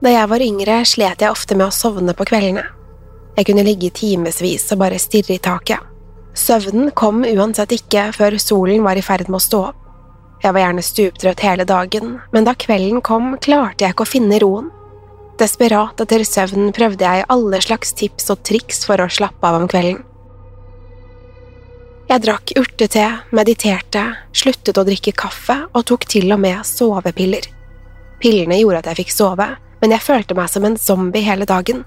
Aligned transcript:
Da 0.00 0.08
jeg 0.08 0.28
var 0.32 0.40
yngre, 0.40 0.78
slet 0.88 1.20
jeg 1.20 1.28
ofte 1.28 1.56
med 1.58 1.68
å 1.68 1.74
sovne 1.74 2.14
på 2.16 2.24
kveldene. 2.30 2.64
Jeg 3.36 3.46
kunne 3.50 3.64
ligge 3.66 3.90
i 3.90 3.92
timevis 3.94 4.64
og 4.72 4.80
bare 4.80 5.00
stirre 5.00 5.36
i 5.36 5.42
taket. 5.42 5.84
Søvnen 6.36 6.88
kom 6.96 7.20
uansett 7.26 7.74
ikke 7.76 8.06
før 8.16 8.38
solen 8.40 8.84
var 8.86 8.96
i 8.96 9.04
ferd 9.04 9.28
med 9.28 9.36
å 9.36 9.44
stå 9.44 9.62
opp. 9.68 9.76
Jeg 10.40 10.56
var 10.56 10.64
gjerne 10.64 10.84
stuptrøtt 10.86 11.44
hele 11.44 11.66
dagen, 11.68 12.14
men 12.32 12.46
da 12.48 12.56
kvelden 12.56 13.02
kom, 13.04 13.34
klarte 13.44 13.84
jeg 13.84 13.92
ikke 13.92 14.06
å 14.06 14.08
finne 14.08 14.40
roen. 14.40 14.70
Desperat 15.40 16.00
etter 16.00 16.24
søvn 16.24 16.72
prøvde 16.76 17.04
jeg 17.04 17.28
alle 17.28 17.60
slags 17.60 17.92
tips 17.96 18.32
og 18.32 18.40
triks 18.48 18.86
for 18.88 19.04
å 19.04 19.12
slappe 19.12 19.44
av 19.44 19.60
om 19.60 19.68
kvelden. 19.68 20.00
Jeg 22.08 22.24
drakk 22.24 22.56
urtete, 22.58 23.04
mediterte, 23.36 24.06
sluttet 24.32 24.80
å 24.80 24.86
drikke 24.88 25.12
kaffe 25.12 25.60
og 25.68 25.84
tok 25.92 26.08
til 26.08 26.32
og 26.32 26.40
med 26.40 26.64
sovepiller. 26.66 27.44
Pillene 28.20 28.56
gjorde 28.58 28.80
at 28.80 28.88
jeg 28.90 29.04
fikk 29.04 29.12
sove, 29.14 29.46
men 29.80 29.94
jeg 29.94 30.04
følte 30.04 30.36
meg 30.36 30.50
som 30.52 30.66
en 30.66 30.78
zombie 30.80 31.24
hele 31.24 31.48
dagen. 31.48 31.84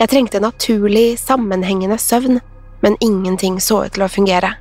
Jeg 0.00 0.12
trengte 0.12 0.42
naturlig, 0.42 1.16
sammenhengende 1.20 1.98
søvn, 2.00 2.40
men 2.84 2.98
ingenting 3.00 3.60
så 3.60 3.84
ut 3.86 3.96
til 3.96 4.04
å 4.04 4.12
fungere. 4.12 4.54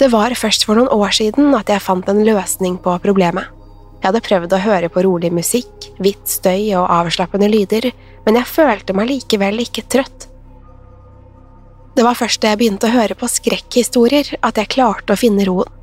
Det 0.00 0.08
var 0.08 0.32
først 0.38 0.64
for 0.64 0.78
noen 0.78 0.88
år 0.94 1.12
siden 1.12 1.52
at 1.58 1.68
jeg 1.68 1.82
fant 1.84 2.06
en 2.08 2.22
løsning 2.24 2.78
på 2.80 2.94
problemet. 3.04 3.50
Jeg 4.00 4.08
hadde 4.08 4.22
prøvd 4.24 4.54
å 4.56 4.62
høre 4.64 4.88
på 4.88 5.02
rolig 5.04 5.28
musikk, 5.34 5.90
hvitt 6.00 6.30
støy 6.30 6.70
og 6.78 6.88
avslappende 6.88 7.50
lyder, 7.52 7.90
men 8.24 8.38
jeg 8.40 8.48
følte 8.48 8.96
meg 8.96 9.10
likevel 9.10 9.60
ikke 9.66 9.84
trøtt. 9.92 10.24
Det 11.96 12.06
var 12.06 12.16
først 12.16 12.40
da 12.40 12.54
jeg 12.54 12.62
begynte 12.62 12.88
å 12.88 12.94
høre 12.94 13.18
på 13.18 13.28
skrekkhistorier 13.28 14.38
at 14.40 14.56
jeg 14.56 14.72
klarte 14.72 15.12
å 15.12 15.20
finne 15.20 15.44
roen. 15.44 15.79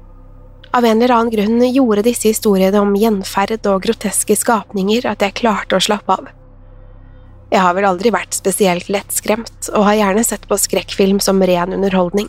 Av 0.72 0.86
en 0.86 1.02
eller 1.02 1.14
annen 1.16 1.32
grunn 1.32 1.62
gjorde 1.74 2.06
disse 2.08 2.28
historiene 2.28 2.80
om 2.84 2.96
gjenferd 2.96 3.68
og 3.70 3.86
groteske 3.86 4.36
skapninger 4.36 5.08
at 5.08 5.24
jeg 5.24 5.38
klarte 5.40 5.78
å 5.78 5.84
slappe 5.84 6.18
av. 6.18 6.28
Jeg 7.48 7.64
har 7.64 7.76
vel 7.78 7.88
aldri 7.88 8.12
vært 8.12 8.36
spesielt 8.36 8.90
lettskremt, 8.92 9.70
og 9.72 9.86
har 9.88 10.00
gjerne 10.02 10.24
sett 10.28 10.48
på 10.50 10.58
skrekkfilm 10.60 11.22
som 11.24 11.40
ren 11.40 11.76
underholdning. 11.78 12.28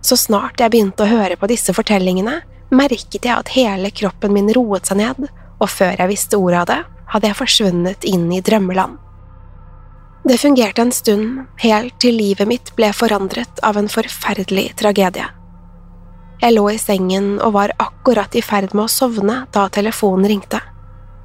Så 0.00 0.16
snart 0.16 0.60
jeg 0.62 0.72
begynte 0.72 1.04
å 1.04 1.10
høre 1.10 1.36
på 1.36 1.50
disse 1.50 1.74
fortellingene, 1.76 2.38
merket 2.72 3.20
jeg 3.20 3.34
at 3.34 3.52
hele 3.52 3.90
kroppen 3.92 4.32
min 4.32 4.48
roet 4.56 4.88
seg 4.88 5.02
ned, 5.02 5.28
og 5.58 5.68
før 5.68 5.98
jeg 5.98 6.12
visste 6.12 6.40
ordet 6.40 6.62
av 6.62 6.70
det, 6.70 6.80
hadde 7.12 7.28
jeg 7.28 7.40
forsvunnet 7.42 8.08
inn 8.08 8.26
i 8.32 8.40
drømmeland. 8.44 8.96
Det 10.28 10.36
fungerte 10.40 10.82
en 10.84 10.92
stund, 10.92 11.44
helt 11.62 11.96
til 12.00 12.16
livet 12.20 12.48
mitt 12.48 12.72
ble 12.76 12.90
forandret 12.96 13.60
av 13.64 13.78
en 13.80 13.88
forferdelig 13.88 14.70
tragedie. 14.80 15.28
Jeg 16.38 16.54
lå 16.54 16.68
i 16.70 16.78
sengen 16.78 17.40
og 17.42 17.56
var 17.56 17.72
akkurat 17.82 18.34
i 18.38 18.42
ferd 18.46 18.70
med 18.70 18.84
å 18.84 18.92
sovne 18.92 19.40
da 19.54 19.64
telefonen 19.74 20.28
ringte. 20.30 20.60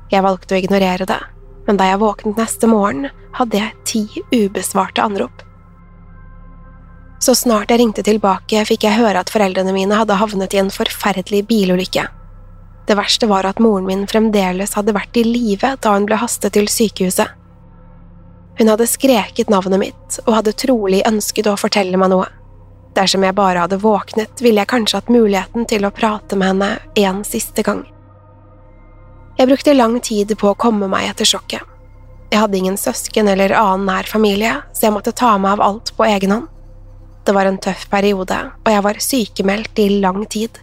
Jeg 0.10 0.26
valgte 0.26 0.56
å 0.56 0.58
ignorere 0.58 1.06
det, 1.06 1.20
men 1.68 1.78
da 1.78 1.92
jeg 1.92 2.02
våknet 2.02 2.40
neste 2.42 2.70
morgen, 2.70 3.12
hadde 3.38 3.60
jeg 3.60 3.78
ti 3.86 4.02
ubesvarte 4.34 5.06
anrop. 5.06 5.46
Så 7.22 7.38
snart 7.38 7.70
jeg 7.72 7.80
ringte 7.80 8.04
tilbake, 8.06 8.66
fikk 8.68 8.88
jeg 8.88 8.98
høre 8.98 9.22
at 9.22 9.30
foreldrene 9.32 9.74
mine 9.76 9.96
hadde 10.02 10.18
havnet 10.18 10.54
i 10.58 10.60
en 10.64 10.74
forferdelig 10.74 11.46
bilulykke. 11.50 12.10
Det 12.90 12.98
verste 13.00 13.30
var 13.30 13.46
at 13.48 13.62
moren 13.64 13.86
min 13.88 14.04
fremdeles 14.10 14.74
hadde 14.76 14.98
vært 14.98 15.18
i 15.22 15.24
live 15.24 15.76
da 15.80 15.94
hun 15.94 16.10
ble 16.10 16.18
hastet 16.20 16.58
til 16.58 16.68
sykehuset. 16.68 17.30
Hun 18.58 18.70
hadde 18.70 18.90
skreket 18.90 19.54
navnet 19.54 19.82
mitt 19.82 20.18
og 20.26 20.40
hadde 20.40 20.58
trolig 20.58 21.06
ønsket 21.08 21.48
å 21.50 21.56
fortelle 21.58 22.02
meg 22.02 22.12
noe. 22.12 22.28
Dersom 22.94 23.26
jeg 23.26 23.36
bare 23.36 23.64
hadde 23.64 23.82
våknet, 23.82 24.42
ville 24.42 24.62
jeg 24.62 24.70
kanskje 24.70 25.00
hatt 25.00 25.12
muligheten 25.14 25.66
til 25.70 25.86
å 25.86 25.94
prate 25.94 26.38
med 26.38 26.54
henne 26.54 26.72
en 27.02 27.24
siste 27.26 27.66
gang. 27.66 27.82
Jeg 29.40 29.50
brukte 29.50 29.74
lang 29.74 29.98
tid 30.06 30.36
på 30.38 30.52
å 30.52 30.58
komme 30.58 30.88
meg 30.92 31.10
etter 31.10 31.26
sjokket. 31.26 31.64
Jeg 32.30 32.42
hadde 32.42 32.58
ingen 32.58 32.78
søsken 32.78 33.30
eller 33.30 33.54
annen 33.58 33.88
nær 33.90 34.10
familie, 34.10 34.60
så 34.74 34.88
jeg 34.88 34.96
måtte 34.96 35.14
ta 35.18 35.36
meg 35.42 35.56
av 35.56 35.64
alt 35.66 35.94
på 35.98 36.06
egen 36.06 36.34
hånd. 36.34 36.52
Det 37.24 37.34
var 37.34 37.48
en 37.48 37.58
tøff 37.62 37.88
periode, 37.90 38.38
og 38.66 38.70
jeg 38.70 38.84
var 38.84 39.02
sykemeldt 39.02 39.80
i 39.80 39.88
lang 40.04 40.26
tid. 40.30 40.60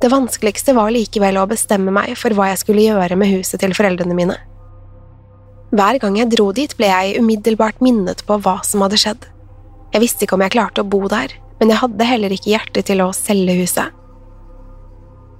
Det 0.00 0.10
vanskeligste 0.12 0.74
var 0.76 0.92
likevel 0.94 1.38
å 1.40 1.48
bestemme 1.50 1.92
meg 1.92 2.14
for 2.20 2.36
hva 2.36 2.50
jeg 2.52 2.60
skulle 2.62 2.84
gjøre 2.86 3.16
med 3.18 3.32
huset 3.32 3.60
til 3.60 3.74
foreldrene 3.76 4.16
mine. 4.16 4.36
Hver 5.74 5.98
gang 6.02 6.18
jeg 6.20 6.30
dro 6.30 6.50
dit, 6.54 6.76
ble 6.78 6.90
jeg 6.90 7.22
umiddelbart 7.24 7.80
minnet 7.82 8.22
på 8.28 8.36
hva 8.44 8.60
som 8.66 8.84
hadde 8.84 9.00
skjedd. 9.00 9.24
Jeg 9.94 10.02
visste 10.02 10.26
ikke 10.26 10.34
om 10.34 10.42
jeg 10.42 10.56
klarte 10.56 10.82
å 10.82 10.88
bo 10.90 11.06
der, 11.06 11.30
men 11.60 11.70
jeg 11.70 11.78
hadde 11.78 12.08
heller 12.08 12.34
ikke 12.34 12.50
hjerte 12.50 12.82
til 12.82 13.02
å 13.04 13.12
selge 13.14 13.54
huset. 13.60 13.94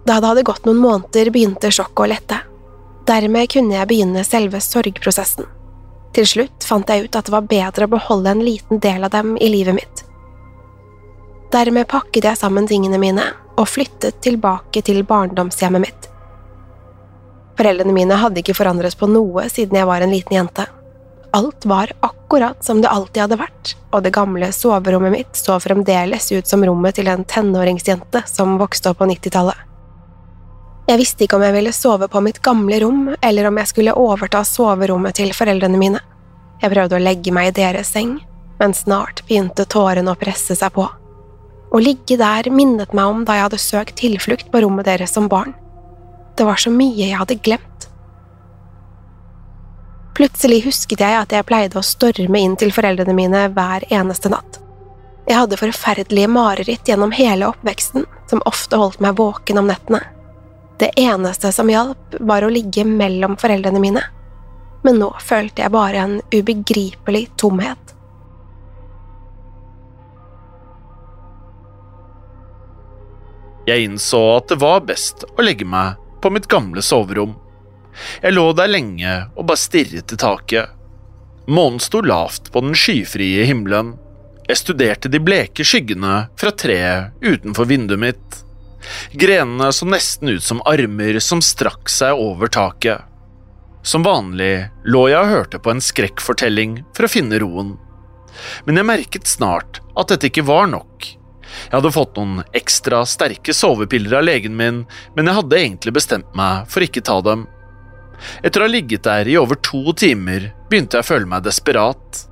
Da 0.06 0.20
det 0.20 0.30
hadde 0.30 0.46
gått 0.46 0.66
noen 0.68 0.78
måneder, 0.78 1.32
begynte 1.34 1.72
sjokket 1.74 2.04
å 2.04 2.08
lette. 2.12 2.38
Dermed 3.08 3.50
kunne 3.50 3.74
jeg 3.74 3.88
begynne 3.90 4.22
selve 4.24 4.60
sorgprosessen. 4.62 5.48
Til 6.14 6.28
slutt 6.28 6.66
fant 6.68 6.88
jeg 6.88 7.08
ut 7.08 7.16
at 7.18 7.26
det 7.26 7.34
var 7.34 7.48
bedre 7.50 7.88
å 7.88 7.94
beholde 7.96 8.30
en 8.30 8.44
liten 8.46 8.78
del 8.84 9.02
av 9.02 9.10
dem 9.16 9.34
i 9.42 9.50
livet 9.50 9.74
mitt. 9.74 10.04
Dermed 11.50 11.88
pakket 11.90 12.28
jeg 12.28 12.38
sammen 12.38 12.68
tingene 12.70 13.00
mine 13.02 13.26
og 13.58 13.68
flyttet 13.70 14.20
tilbake 14.22 14.84
til 14.86 15.02
barndomshjemmet 15.08 15.82
mitt. 15.82 16.08
Foreldrene 17.58 17.94
mine 17.94 18.18
hadde 18.18 18.42
ikke 18.42 18.56
forandret 18.56 18.96
på 18.98 19.10
noe 19.10 19.48
siden 19.50 19.78
jeg 19.78 19.90
var 19.90 20.02
en 20.02 20.14
liten 20.14 20.38
jente. 20.38 20.66
Alt 21.34 21.64
var 21.64 21.92
akkurat 22.00 22.64
som 22.64 22.80
det 22.80 22.88
alltid 22.88 23.24
hadde 23.24 23.36
vært, 23.40 23.72
og 23.90 24.04
det 24.04 24.12
gamle 24.14 24.52
soverommet 24.54 25.10
mitt 25.10 25.38
så 25.38 25.56
fremdeles 25.58 26.28
ut 26.30 26.46
som 26.46 26.62
rommet 26.62 26.94
til 26.94 27.08
en 27.10 27.24
tenåringsjente 27.26 28.22
som 28.30 28.52
vokste 28.60 28.92
opp 28.92 29.00
på 29.00 29.08
90-tallet. 29.10 29.64
Jeg 30.86 31.00
visste 31.00 31.26
ikke 31.26 31.40
om 31.40 31.42
jeg 31.42 31.56
ville 31.56 31.72
sove 31.74 32.06
på 32.12 32.22
mitt 32.22 32.38
gamle 32.44 32.78
rom, 32.84 33.08
eller 33.18 33.48
om 33.48 33.58
jeg 33.58 33.72
skulle 33.72 33.96
overta 33.98 34.44
soverommet 34.46 35.18
til 35.18 35.34
foreldrene 35.34 35.80
mine. 35.80 36.02
Jeg 36.62 36.70
prøvde 36.70 37.00
å 37.00 37.02
legge 37.02 37.34
meg 37.34 37.50
i 37.50 37.56
deres 37.56 37.90
seng, 37.96 38.20
men 38.60 38.76
snart 38.78 39.24
begynte 39.26 39.66
tårene 39.66 40.14
å 40.14 40.20
presse 40.20 40.54
seg 40.54 40.70
på. 40.76 40.86
Å 40.86 41.82
ligge 41.82 42.14
der 42.20 42.46
minnet 42.54 42.94
meg 42.94 43.10
om 43.10 43.26
da 43.26 43.40
jeg 43.40 43.48
hadde 43.48 43.64
søkt 43.64 43.98
tilflukt 43.98 44.54
på 44.54 44.62
rommet 44.62 44.86
deres 44.86 45.18
som 45.18 45.26
barn. 45.26 45.50
Det 46.38 46.46
var 46.46 46.62
så 46.62 46.70
mye 46.70 47.08
jeg 47.08 47.18
hadde 47.18 47.42
glemt. 47.42 47.88
Plutselig 50.14 50.60
husket 50.68 51.00
jeg 51.02 51.16
at 51.18 51.32
jeg 51.34 51.46
pleide 51.48 51.80
å 51.80 51.82
storme 51.82 52.38
inn 52.38 52.54
til 52.58 52.70
foreldrene 52.74 53.16
mine 53.16 53.48
hver 53.50 53.86
eneste 53.90 54.30
natt. 54.30 54.60
Jeg 55.26 55.40
hadde 55.40 55.58
forferdelige 55.58 56.30
mareritt 56.30 56.86
gjennom 56.86 57.14
hele 57.16 57.48
oppveksten, 57.48 58.04
som 58.30 58.42
ofte 58.46 58.78
holdt 58.78 59.00
meg 59.02 59.16
våken 59.18 59.58
om 59.58 59.66
nettene. 59.66 60.02
Det 60.78 60.92
eneste 61.00 61.50
som 61.54 61.70
hjalp, 61.70 62.18
var 62.20 62.44
å 62.44 62.52
ligge 62.52 62.84
mellom 62.86 63.34
foreldrene 63.40 63.82
mine, 63.82 64.02
men 64.84 65.00
nå 65.00 65.10
følte 65.22 65.64
jeg 65.64 65.74
bare 65.74 66.02
en 66.02 66.16
ubegripelig 66.34 67.28
tomhet. 67.40 67.94
Jeg 73.64 73.86
innså 73.86 74.20
at 74.36 74.50
det 74.52 74.60
var 74.60 74.84
best 74.84 75.24
å 75.24 75.42
legge 75.42 75.64
meg 75.64 75.96
på 76.20 76.30
mitt 76.30 76.50
gamle 76.52 76.84
soverom. 76.84 77.32
Jeg 78.22 78.34
lå 78.34 78.46
der 78.56 78.70
lenge 78.70 79.12
og 79.34 79.46
bare 79.48 79.60
stirret 79.60 80.08
til 80.10 80.20
taket. 80.20 80.72
Månen 81.46 81.80
sto 81.82 82.00
lavt 82.00 82.50
på 82.52 82.62
den 82.64 82.76
skyfrie 82.78 83.44
himmelen. 83.48 83.94
Jeg 84.48 84.60
studerte 84.60 85.10
de 85.12 85.20
bleke 85.24 85.64
skyggene 85.64 86.26
fra 86.40 86.52
treet 86.52 87.16
utenfor 87.24 87.68
vinduet 87.68 88.00
mitt. 88.00 88.40
Grenene 89.12 89.70
så 89.72 89.88
nesten 89.88 90.34
ut 90.34 90.44
som 90.44 90.62
armer 90.68 91.18
som 91.24 91.40
strakk 91.44 91.88
seg 91.92 92.20
over 92.20 92.52
taket. 92.52 93.04
Som 93.84 94.04
vanlig 94.04 94.68
lå 94.88 95.06
jeg 95.12 95.20
og 95.20 95.32
hørte 95.32 95.60
på 95.60 95.72
en 95.72 95.84
skrekkfortelling 95.84 96.78
for 96.96 97.06
å 97.06 97.12
finne 97.12 97.40
roen. 97.40 97.74
Men 98.64 98.80
jeg 98.80 98.88
merket 98.88 99.28
snart 99.30 99.80
at 99.96 100.10
dette 100.12 100.30
ikke 100.30 100.46
var 100.48 100.68
nok. 100.72 101.10
Jeg 101.68 101.76
hadde 101.76 101.92
fått 101.94 102.16
noen 102.18 102.40
ekstra 102.56 103.02
sterke 103.06 103.54
sovepiller 103.54 104.18
av 104.18 104.24
legen 104.26 104.56
min, 104.58 104.84
men 105.14 105.28
jeg 105.28 105.38
hadde 105.38 105.60
egentlig 105.60 105.94
bestemt 106.00 106.32
meg 106.36 106.64
for 106.72 106.84
ikke 106.84 107.04
ta 107.04 107.20
dem. 107.24 107.44
Etter 108.42 108.62
å 108.62 108.68
ha 108.68 108.72
ligget 108.72 109.06
der 109.06 109.28
i 109.28 109.36
over 109.40 109.58
to 109.62 109.92
timer 109.98 110.50
begynte 110.70 110.98
jeg 110.98 111.06
å 111.06 111.10
føle 111.10 111.30
meg 111.30 111.44
desperat. 111.46 112.24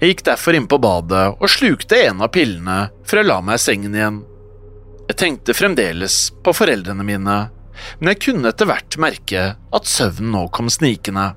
Jeg 0.00 0.14
gikk 0.14 0.24
derfor 0.26 0.56
inn 0.58 0.68
på 0.68 0.80
badet 0.82 1.24
og 1.34 1.50
slukte 1.50 2.00
en 2.08 2.24
av 2.24 2.32
pillene 2.34 2.78
før 3.06 3.22
jeg 3.22 3.30
la 3.30 3.40
meg 3.44 3.60
i 3.60 3.64
sengen 3.64 3.94
igjen. 3.96 4.20
Jeg 5.08 5.20
tenkte 5.20 5.56
fremdeles 5.56 6.18
på 6.44 6.54
foreldrene 6.56 7.04
mine, 7.06 7.38
men 7.98 8.10
jeg 8.12 8.22
kunne 8.26 8.50
etter 8.50 8.68
hvert 8.68 8.98
merke 9.00 9.46
at 9.56 9.88
søvnen 9.90 10.32
nå 10.34 10.46
kom 10.54 10.70
snikende. 10.72 11.32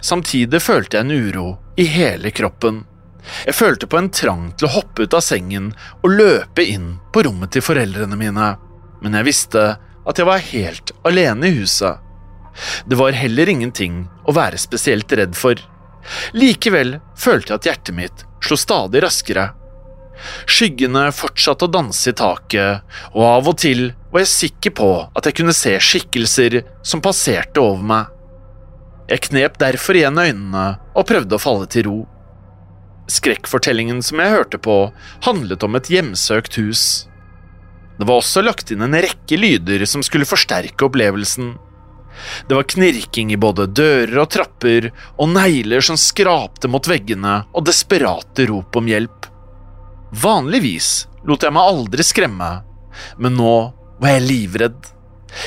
Samtidig 0.00 0.62
følte 0.62 0.98
jeg 0.98 1.06
en 1.06 1.26
uro 1.26 1.48
i 1.76 1.86
hele 1.90 2.30
kroppen. 2.34 2.84
Jeg 3.44 3.56
følte 3.58 3.88
på 3.90 3.98
en 3.98 4.10
trang 4.14 4.48
til 4.54 4.68
å 4.68 4.74
hoppe 4.78 5.06
ut 5.06 5.16
av 5.18 5.24
sengen 5.24 5.72
og 6.00 6.14
løpe 6.14 6.64
inn 6.64 6.94
på 7.12 7.24
rommet 7.26 7.52
til 7.52 7.64
foreldrene 7.64 8.18
mine, 8.18 8.52
men 9.02 9.18
jeg 9.18 9.26
visste 9.26 9.64
at 10.06 10.20
jeg 10.20 10.28
var 10.28 10.44
helt 10.52 10.92
alene 11.08 11.50
i 11.50 11.56
huset. 11.58 12.05
Det 12.86 12.98
var 12.98 13.16
heller 13.16 13.48
ingenting 13.52 14.04
å 14.26 14.34
være 14.36 14.60
spesielt 14.60 15.12
redd 15.12 15.36
for. 15.36 15.60
Likevel 16.36 16.98
følte 17.18 17.52
jeg 17.52 17.60
at 17.60 17.70
hjertet 17.70 17.96
mitt 17.96 18.26
slo 18.46 18.58
stadig 18.60 19.02
raskere. 19.04 19.50
Skyggene 20.48 21.10
fortsatte 21.12 21.66
å 21.66 21.72
danse 21.72 22.10
i 22.10 22.16
taket, 22.16 22.84
og 23.12 23.24
av 23.26 23.50
og 23.50 23.58
til 23.60 23.90
var 24.12 24.22
jeg 24.22 24.32
sikker 24.32 24.76
på 24.78 24.90
at 25.12 25.28
jeg 25.28 25.36
kunne 25.40 25.56
se 25.56 25.74
skikkelser 25.82 26.62
som 26.86 27.02
passerte 27.04 27.60
over 27.60 27.84
meg. 27.84 28.12
Jeg 29.10 29.26
knep 29.28 29.58
derfor 29.60 29.98
igjen 29.98 30.18
øynene 30.18 30.66
og 30.96 31.06
prøvde 31.06 31.36
å 31.36 31.42
falle 31.42 31.68
til 31.70 31.86
ro. 31.86 31.98
Skrekkfortellingen 33.12 34.00
som 34.02 34.18
jeg 34.18 34.32
hørte 34.32 34.58
på, 34.58 34.78
handlet 35.28 35.62
om 35.62 35.76
et 35.78 35.90
hjemsøkt 35.92 36.56
hus. 36.58 36.86
Det 38.00 38.08
var 38.08 38.18
også 38.18 38.42
lagt 38.42 38.72
inn 38.74 38.82
en 38.84 38.96
rekke 38.96 39.38
lyder 39.38 39.84
som 39.88 40.02
skulle 40.04 40.26
forsterke 40.28 40.88
opplevelsen. 40.88 41.54
Det 42.48 42.56
var 42.56 42.68
knirking 42.72 43.32
i 43.32 43.38
både 43.40 43.66
dører 43.66 44.18
og 44.22 44.30
trapper, 44.32 44.90
og 45.20 45.32
negler 45.34 45.84
som 45.84 45.98
skrapte 46.00 46.70
mot 46.70 46.88
veggene, 46.88 47.42
og 47.52 47.66
desperate 47.68 48.48
rop 48.50 48.76
om 48.78 48.90
hjelp. 48.90 49.28
Vanligvis 50.16 51.06
lot 51.26 51.42
jeg 51.42 51.54
meg 51.54 51.72
aldri 51.72 52.06
skremme, 52.06 52.50
men 53.20 53.36
nå 53.36 53.56
var 54.00 54.14
jeg 54.14 54.26
livredd. 54.26 54.92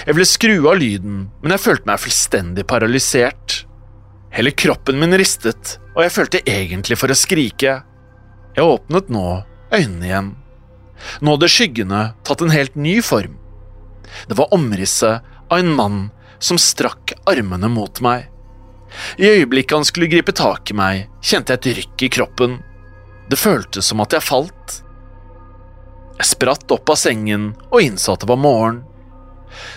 Jeg 0.05 0.15
ville 0.15 0.29
skru 0.29 0.55
av 0.69 0.77
lyden, 0.81 1.21
men 1.41 1.55
jeg 1.55 1.63
følte 1.63 1.89
meg 1.89 2.03
fullstendig 2.03 2.65
paralysert. 2.69 3.63
Hele 4.35 4.53
kroppen 4.53 4.99
min 5.01 5.15
ristet, 5.17 5.77
og 5.95 6.03
jeg 6.05 6.13
følte 6.13 6.43
egentlig 6.45 6.99
for 6.99 7.09
å 7.09 7.17
skrike. 7.17 7.79
Jeg 8.57 8.65
åpnet 8.75 9.09
nå 9.13 9.25
øynene 9.73 10.05
igjen. 10.09 10.29
Nå 11.23 11.35
hadde 11.35 11.49
skyggene 11.51 12.01
tatt 12.27 12.43
en 12.43 12.53
helt 12.53 12.75
ny 12.75 12.99
form. 13.05 13.37
Det 14.27 14.37
var 14.37 14.53
omrisset 14.53 15.25
av 15.49 15.57
en 15.57 15.73
mann 15.73 15.99
som 16.39 16.59
strakk 16.61 17.13
armene 17.29 17.69
mot 17.71 18.01
meg. 18.03 18.27
I 19.17 19.27
øyeblikket 19.29 19.77
han 19.77 19.85
skulle 19.85 20.09
gripe 20.09 20.33
tak 20.35 20.71
i 20.71 20.77
meg, 20.77 21.09
kjente 21.21 21.53
jeg 21.53 21.59
et 21.61 21.79
rykk 21.79 22.05
i 22.05 22.11
kroppen. 22.17 22.59
Det 23.29 23.37
føltes 23.37 23.91
som 23.91 24.01
at 24.01 24.15
jeg 24.15 24.25
falt. 24.25 24.79
Jeg 26.19 26.31
spratt 26.33 26.71
opp 26.73 26.89
av 26.89 26.97
sengen 26.99 27.51
og 27.69 27.83
innså 27.83 28.15
at 28.15 28.25
det 28.25 28.31
var 28.31 28.41
morgen. 28.41 28.81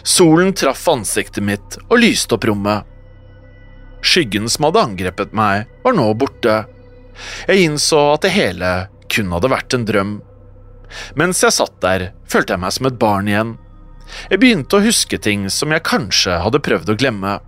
Solen 0.03 0.53
traff 0.57 0.87
ansiktet 0.91 1.45
mitt 1.45 1.79
og 1.89 2.01
lyste 2.01 2.37
opp 2.37 2.47
rommet. 2.49 2.89
Skyggen 4.03 4.49
som 4.51 4.67
hadde 4.67 4.83
angrepet 4.83 5.35
meg, 5.37 5.69
var 5.85 5.95
nå 5.95 6.09
borte. 6.19 6.65
Jeg 7.47 7.69
innså 7.69 8.01
at 8.15 8.25
det 8.25 8.35
hele 8.35 8.73
kun 9.13 9.31
hadde 9.35 9.53
vært 9.53 9.77
en 9.77 9.87
drøm. 9.87 10.15
Mens 11.17 11.43
jeg 11.45 11.55
satt 11.55 11.79
der, 11.85 12.11
følte 12.29 12.57
jeg 12.57 12.65
meg 12.65 12.75
som 12.75 12.89
et 12.89 12.99
barn 13.01 13.31
igjen. 13.31 13.55
Jeg 14.31 14.43
begynte 14.43 14.79
å 14.79 14.85
huske 14.85 15.19
ting 15.23 15.49
som 15.53 15.73
jeg 15.73 15.85
kanskje 15.89 16.39
hadde 16.45 16.63
prøvd 16.65 16.93
å 16.93 16.99
glemme. 16.99 17.39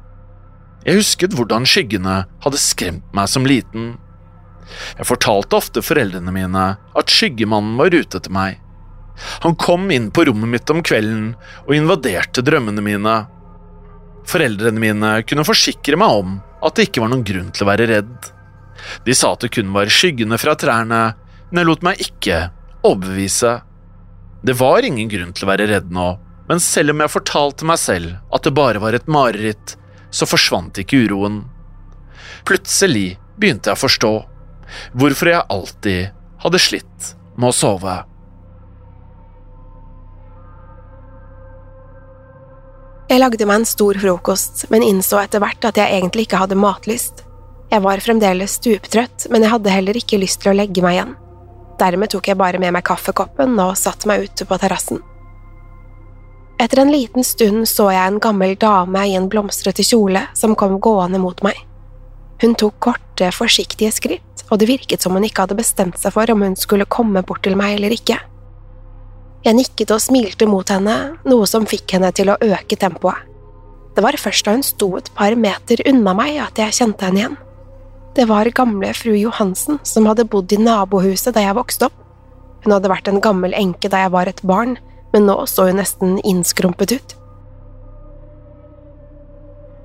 Jeg 0.84 1.00
husket 1.00 1.36
hvordan 1.36 1.66
skyggene 1.68 2.24
hadde 2.44 2.60
skremt 2.60 3.06
meg 3.16 3.30
som 3.32 3.46
liten. 3.48 3.94
Jeg 4.98 5.08
fortalte 5.08 5.58
ofte 5.58 5.82
foreldrene 5.84 6.32
mine 6.32 6.64
at 6.80 7.12
Skyggemannen 7.12 7.76
var 7.80 7.94
ute 7.94 8.18
etter 8.20 8.32
meg. 8.32 8.60
Han 9.44 9.54
kom 9.60 9.90
inn 9.94 10.10
på 10.10 10.24
rommet 10.26 10.50
mitt 10.50 10.70
om 10.72 10.82
kvelden 10.84 11.34
og 11.64 11.74
invaderte 11.76 12.42
drømmene 12.44 12.82
mine. 12.84 13.16
Foreldrene 14.28 14.80
mine 14.80 15.12
kunne 15.28 15.46
forsikre 15.46 15.98
meg 16.00 16.20
om 16.22 16.38
at 16.64 16.76
det 16.76 16.88
ikke 16.88 17.04
var 17.04 17.12
noen 17.12 17.26
grunn 17.26 17.52
til 17.54 17.66
å 17.66 17.70
være 17.70 17.88
redd. 17.90 18.30
De 19.06 19.14
sa 19.16 19.34
at 19.34 19.44
det 19.44 19.52
kun 19.54 19.72
var 19.76 19.92
skyggene 19.92 20.38
fra 20.40 20.56
trærne, 20.58 21.02
men 21.50 21.60
jeg 21.60 21.68
lot 21.68 21.84
meg 21.86 22.00
ikke 22.02 22.40
overbevise. 22.84 23.58
Det 24.44 24.56
var 24.58 24.84
ingen 24.84 25.08
grunn 25.12 25.32
til 25.36 25.46
å 25.46 25.52
være 25.52 25.68
redd 25.70 25.92
nå, 25.94 26.08
men 26.48 26.60
selv 26.60 26.92
om 26.92 27.00
jeg 27.00 27.14
fortalte 27.14 27.66
meg 27.68 27.80
selv 27.80 28.16
at 28.34 28.44
det 28.44 28.54
bare 28.56 28.82
var 28.82 28.96
et 28.96 29.10
mareritt, 29.10 29.76
så 30.14 30.28
forsvant 30.28 30.78
ikke 30.80 31.04
uroen. 31.06 31.42
Plutselig 32.46 33.14
begynte 33.40 33.70
jeg 33.70 33.78
å 33.78 33.84
forstå 33.84 34.14
hvorfor 34.94 35.30
jeg 35.30 35.48
alltid 35.52 36.42
hadde 36.44 36.60
slitt 36.60 37.14
med 37.36 37.50
å 37.50 37.56
sove. 37.56 37.94
Jeg 43.08 43.20
lagde 43.20 43.46
meg 43.46 43.60
en 43.60 43.68
stor 43.68 43.98
frokost, 44.00 44.64
men 44.72 44.84
innså 44.84 45.20
etter 45.20 45.42
hvert 45.42 45.64
at 45.68 45.78
jeg 45.78 45.92
egentlig 45.98 46.24
ikke 46.26 46.40
hadde 46.40 46.58
matlyst. 46.58 47.20
Jeg 47.70 47.82
var 47.84 48.00
fremdeles 48.02 48.56
stuptrøtt, 48.58 49.28
men 49.32 49.44
jeg 49.44 49.52
hadde 49.52 49.72
heller 49.72 49.98
ikke 49.98 50.20
lyst 50.20 50.40
til 50.42 50.52
å 50.52 50.56
legge 50.56 50.82
meg 50.84 50.96
igjen. 50.96 51.16
Dermed 51.80 52.12
tok 52.12 52.30
jeg 52.30 52.38
bare 52.40 52.60
med 52.62 52.72
meg 52.76 52.86
kaffekoppen 52.86 53.58
og 53.60 53.76
satte 53.78 54.08
meg 54.10 54.28
ute 54.28 54.46
på 54.48 54.58
terrassen. 54.62 55.02
Etter 56.58 56.80
en 56.80 56.92
liten 56.92 57.24
stund 57.26 57.66
så 57.68 57.88
jeg 57.90 58.06
en 58.06 58.20
gammel 58.22 58.54
dame 58.60 59.00
i 59.08 59.16
en 59.18 59.26
blomstrete 59.30 59.82
kjole 59.86 60.22
som 60.38 60.54
kom 60.58 60.78
gående 60.82 61.18
mot 61.18 61.40
meg. 61.42 61.58
Hun 62.42 62.54
tok 62.58 62.78
korte, 62.88 63.30
forsiktige 63.34 63.90
skritt, 63.94 64.44
og 64.50 64.60
det 64.60 64.68
virket 64.70 65.02
som 65.02 65.14
hun 65.16 65.26
ikke 65.26 65.46
hadde 65.46 65.58
bestemt 65.58 65.98
seg 65.98 66.14
for 66.14 66.30
om 66.30 66.44
hun 66.46 66.56
skulle 66.58 66.86
komme 66.86 67.22
bort 67.26 67.42
til 67.46 67.58
meg 67.58 67.78
eller 67.78 67.94
ikke. 67.94 68.18
Jeg 69.44 69.58
nikket 69.58 69.92
og 69.92 70.00
smilte 70.00 70.46
mot 70.48 70.70
henne, 70.72 71.18
noe 71.28 71.46
som 71.50 71.66
fikk 71.68 71.96
henne 71.96 72.10
til 72.16 72.30
å 72.32 72.38
øke 72.40 72.78
tempoet. 72.80 73.26
Det 73.94 74.02
var 74.02 74.16
først 74.18 74.46
da 74.46 74.54
hun 74.56 74.64
sto 74.66 74.88
et 74.98 75.10
par 75.14 75.36
meter 75.38 75.82
unna 75.90 76.14
meg 76.16 76.38
at 76.42 76.58
jeg 76.58 76.78
kjente 76.78 77.06
henne 77.06 77.20
igjen. 77.20 77.36
Det 78.14 78.24
var 78.30 78.48
gamle 78.54 78.92
fru 78.94 79.12
Johansen 79.18 79.80
som 79.86 80.06
hadde 80.06 80.26
bodd 80.30 80.52
i 80.54 80.58
nabohuset 80.62 81.34
da 81.34 81.42
jeg 81.44 81.58
vokste 81.58 81.90
opp. 81.90 82.00
Hun 82.64 82.72
hadde 82.72 82.90
vært 82.90 83.10
en 83.10 83.20
gammel 83.22 83.54
enke 83.58 83.90
da 83.90 84.04
jeg 84.04 84.14
var 84.14 84.30
et 84.30 84.42
barn, 84.46 84.78
men 85.14 85.28
nå 85.30 85.36
så 85.46 85.68
hun 85.68 85.78
nesten 85.78 86.18
innskrumpet 86.26 86.96
ut. 86.96 87.14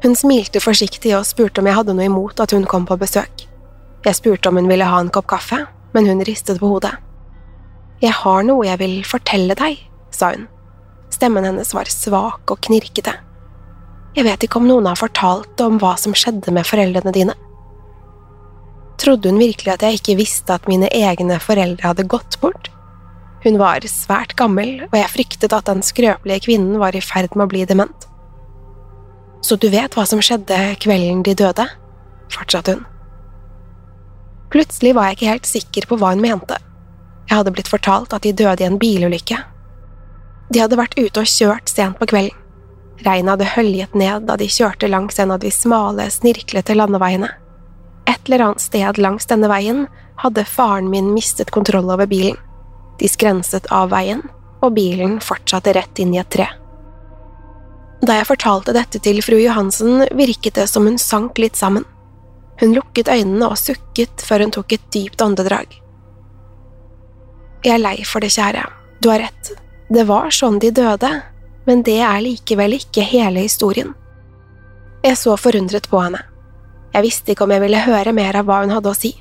Hun 0.01 0.15
smilte 0.15 0.61
forsiktig 0.63 1.11
og 1.13 1.27
spurte 1.27 1.61
om 1.61 1.67
jeg 1.69 1.77
hadde 1.77 1.93
noe 1.93 2.07
imot 2.07 2.39
at 2.41 2.55
hun 2.55 2.65
kom 2.69 2.87
på 2.89 2.97
besøk. 2.97 3.45
Jeg 4.05 4.17
spurte 4.17 4.49
om 4.49 4.57
hun 4.57 4.69
ville 4.71 4.87
ha 4.87 5.01
en 5.03 5.11
kopp 5.13 5.27
kaffe, 5.29 5.65
men 5.93 6.07
hun 6.09 6.23
ristet 6.25 6.61
på 6.61 6.71
hodet. 6.71 6.95
Jeg 8.01 8.15
har 8.15 8.45
noe 8.47 8.63
jeg 8.65 8.79
vil 8.79 8.95
fortelle 9.05 9.57
deg, 9.59 9.81
sa 10.15 10.31
hun. 10.33 10.47
Stemmen 11.13 11.45
hennes 11.45 11.73
var 11.75 11.91
svak 11.91 12.49
og 12.49 12.61
knirkete. 12.65 13.13
Jeg 14.15 14.25
vet 14.25 14.45
ikke 14.45 14.61
om 14.61 14.69
noen 14.69 14.87
har 14.89 14.97
fortalt 14.97 15.61
om 15.61 15.77
hva 15.81 15.93
som 15.99 16.15
skjedde 16.17 16.53
med 16.55 16.65
foreldrene 16.65 17.13
dine. 17.13 17.35
Trodde 18.99 19.29
hun 19.29 19.39
virkelig 19.39 19.75
at 19.75 19.85
jeg 19.85 19.99
ikke 19.99 20.17
visste 20.19 20.57
at 20.57 20.67
mine 20.71 20.89
egne 20.95 21.37
foreldre 21.43 21.91
hadde 21.91 22.07
gått 22.09 22.39
bort? 22.41 22.71
Hun 23.43 23.59
var 23.59 23.85
svært 23.87 24.35
gammel, 24.39 24.83
og 24.89 24.95
jeg 24.97 25.11
fryktet 25.13 25.53
at 25.55 25.67
den 25.69 25.83
skrøpelige 25.85 26.43
kvinnen 26.49 26.79
var 26.81 26.95
i 26.95 27.03
ferd 27.03 27.35
med 27.35 27.47
å 27.47 27.51
bli 27.51 27.65
dement. 27.69 28.07
Så 29.45 29.55
du 29.55 29.69
vet 29.71 29.95
hva 29.95 30.03
som 30.07 30.21
skjedde 30.23 30.57
kvelden 30.83 31.23
de 31.23 31.35
døde? 31.39 31.67
fortsatte 32.29 32.75
hun. 32.75 32.83
Plutselig 34.53 34.91
var 34.97 35.07
jeg 35.09 35.17
ikke 35.17 35.31
helt 35.31 35.47
sikker 35.49 35.87
på 35.89 35.97
hva 36.01 36.11
hun 36.13 36.21
mente. 36.21 36.57
Jeg 37.29 37.37
hadde 37.37 37.53
blitt 37.53 37.71
fortalt 37.71 38.13
at 38.13 38.25
de 38.25 38.33
døde 38.33 38.63
i 38.63 38.67
en 38.67 38.79
bilulykke. 38.81 39.37
De 40.49 40.61
hadde 40.61 40.77
vært 40.77 40.97
ute 40.97 41.21
og 41.21 41.29
kjørt 41.29 41.69
sent 41.69 41.99
på 41.99 42.09
kvelden. 42.09 42.35
Regnet 43.05 43.31
hadde 43.31 43.51
høljet 43.53 43.93
ned 43.95 44.25
da 44.27 44.35
de 44.35 44.49
kjørte 44.51 44.89
langs 44.89 45.21
en 45.21 45.31
av 45.31 45.39
de 45.39 45.51
smale, 45.53 46.09
snirklete 46.11 46.75
landeveiene. 46.75 47.29
Et 48.09 48.19
eller 48.27 48.43
annet 48.49 48.63
sted 48.65 48.99
langs 48.99 49.29
denne 49.29 49.47
veien 49.47 49.85
hadde 50.19 50.43
faren 50.49 50.89
min 50.91 51.13
mistet 51.15 51.53
kontroll 51.55 51.87
over 51.93 52.09
bilen. 52.09 52.35
De 52.99 53.07
skrenset 53.07 53.69
av 53.71 53.91
veien, 53.93 54.21
og 54.59 54.75
bilen 54.75 55.19
fortsatte 55.23 55.73
rett 55.75 56.01
inn 56.03 56.13
i 56.15 56.19
et 56.21 56.31
tre. 56.31 56.47
Da 57.99 58.15
jeg 58.15 58.29
fortalte 58.29 58.75
dette 58.75 58.99
til 59.03 59.19
fru 59.23 59.37
Johansen, 59.39 60.05
virket 60.15 60.59
det 60.59 60.67
som 60.71 60.87
hun 60.87 60.99
sank 60.99 61.39
litt 61.39 61.59
sammen. 61.59 61.85
Hun 62.59 62.75
lukket 62.75 63.11
øynene 63.11 63.47
og 63.47 63.59
sukket 63.59 64.23
før 64.23 64.45
hun 64.45 64.53
tok 64.55 64.75
et 64.75 64.87
dypt 64.91 65.23
åndedrag. 65.23 65.71
Jeg 67.63 67.75
er 67.75 67.83
lei 67.83 67.97
for 68.07 68.23
det, 68.23 68.31
kjære, 68.35 68.63
du 69.03 69.09
har 69.11 69.19
rett, 69.23 69.51
det 69.91 70.05
var 70.07 70.31
sånn 70.31 70.59
de 70.63 70.71
døde, 70.75 71.09
men 71.67 71.83
det 71.87 71.97
er 72.03 72.21
likevel 72.23 72.77
ikke 72.77 73.03
hele 73.03 73.43
historien. 73.43 73.93
Jeg 75.03 75.19
så 75.19 75.35
forundret 75.39 75.87
på 75.91 75.99
henne. 76.01 76.21
Jeg 76.93 77.05
visste 77.05 77.33
ikke 77.33 77.45
om 77.45 77.53
jeg 77.53 77.63
ville 77.63 77.83
høre 77.83 78.13
mer 78.15 78.39
av 78.39 78.47
hva 78.47 78.61
hun 78.63 78.73
hadde 78.73 78.91
å 78.91 78.97
si. 78.97 79.13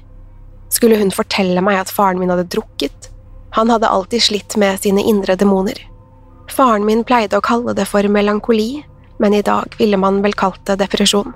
Skulle 0.73 0.99
hun 1.01 1.13
fortelle 1.15 1.63
meg 1.65 1.81
at 1.81 1.93
faren 1.93 2.21
min 2.21 2.31
hadde 2.33 2.49
drukket? 2.51 3.11
Han 3.57 3.71
hadde 3.71 3.89
alltid 3.89 4.23
slitt 4.23 4.57
med 4.57 4.81
sine 4.81 5.03
indre 5.03 5.37
demoner. 5.37 5.79
Faren 6.51 6.85
min 6.87 7.05
pleide 7.05 7.39
å 7.39 7.45
kalle 7.45 7.75
det 7.77 7.87
for 7.89 8.07
melankoli, 8.09 8.85
men 9.19 9.35
i 9.35 9.43
dag 9.43 9.75
ville 9.79 9.99
man 10.01 10.23
vel 10.23 10.37
kalt 10.39 10.65
det 10.67 10.79
depresjon. 10.83 11.33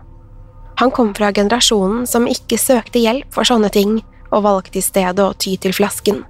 Han 0.80 0.90
kom 0.90 1.14
fra 1.14 1.32
generasjonen 1.32 2.06
som 2.06 2.28
ikke 2.28 2.58
søkte 2.58 3.02
hjelp 3.02 3.32
for 3.34 3.48
sånne 3.48 3.70
ting, 3.72 4.00
og 4.32 4.46
valgte 4.46 4.80
i 4.80 4.84
stedet 4.84 5.20
å 5.20 5.34
ty 5.36 5.58
til 5.60 5.74
flasken. 5.76 6.22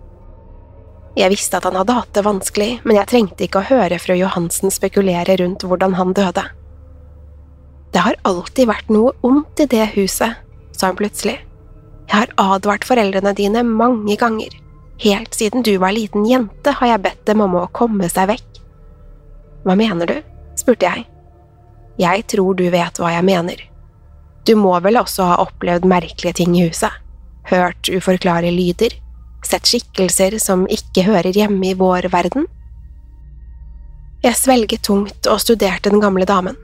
Jeg 1.15 1.31
visste 1.31 1.59
at 1.59 1.67
han 1.69 1.77
hadde 1.77 1.95
hatt 1.95 2.15
det 2.17 2.25
vanskelig, 2.25 2.71
men 2.89 2.97
jeg 2.99 3.11
trengte 3.11 3.47
ikke 3.47 3.61
å 3.61 3.69
høre 3.69 4.01
fru 4.01 4.17
Johansen 4.17 4.73
spekulere 4.73 5.37
rundt 5.39 5.63
hvordan 5.69 5.95
han 5.99 6.15
døde. 6.17 6.45
Det 7.93 8.01
har 8.01 8.17
alltid 8.25 8.71
vært 8.71 8.89
noe 8.91 9.13
ondt 9.23 9.61
i 9.61 9.69
det 9.69 9.91
huset, 9.93 10.41
sa 10.73 10.89
hun 10.89 10.99
plutselig. 10.99 11.37
Jeg 12.09 12.17
har 12.17 12.33
advart 12.41 12.87
foreldrene 12.89 13.35
dine 13.37 13.63
mange 13.69 14.17
ganger. 14.21 14.57
Helt 14.99 15.35
siden 15.35 15.63
du 15.63 15.77
var 15.77 15.93
liten 15.93 16.27
jente 16.29 16.75
har 16.79 16.93
jeg 16.93 17.03
bedt 17.03 17.25
dem 17.27 17.41
om 17.41 17.57
å 17.59 17.69
komme 17.75 18.09
seg 18.13 18.29
vekk. 18.35 18.63
Hva 19.65 19.77
mener 19.79 20.07
du? 20.07 20.17
spurte 20.59 20.87
jeg. 20.87 21.07
Jeg 21.99 22.25
tror 22.31 22.55
du 22.57 22.67
vet 22.71 22.99
hva 23.01 23.13
jeg 23.15 23.25
mener. 23.25 23.61
Du 24.47 24.55
må 24.59 24.75
vel 24.83 24.99
også 24.99 25.27
ha 25.31 25.39
opplevd 25.43 25.87
merkelige 25.89 26.41
ting 26.41 26.57
i 26.59 26.67
huset, 26.67 26.91
hørt 27.51 27.89
uforklarlige 27.89 28.57
lyder, 28.57 28.97
sett 29.47 29.69
skikkelser 29.71 30.39
som 30.43 30.67
ikke 30.71 31.07
hører 31.07 31.35
hjemme 31.35 31.71
i 31.71 31.79
vår 31.79 32.09
verden? 32.13 32.47
Jeg 34.23 34.39
svelget 34.39 34.85
tungt 34.87 35.27
og 35.27 35.41
studerte 35.43 35.91
den 35.91 36.03
gamle 36.03 36.27
damen. 36.29 36.59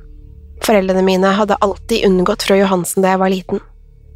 Foreldrene 0.62 1.02
mine 1.06 1.32
hadde 1.38 1.58
alltid 1.62 2.06
unngått 2.06 2.44
fru 2.47 2.58
Johansen 2.58 3.02
da 3.02 3.14
jeg 3.14 3.23
var 3.23 3.35
liten. 3.35 3.62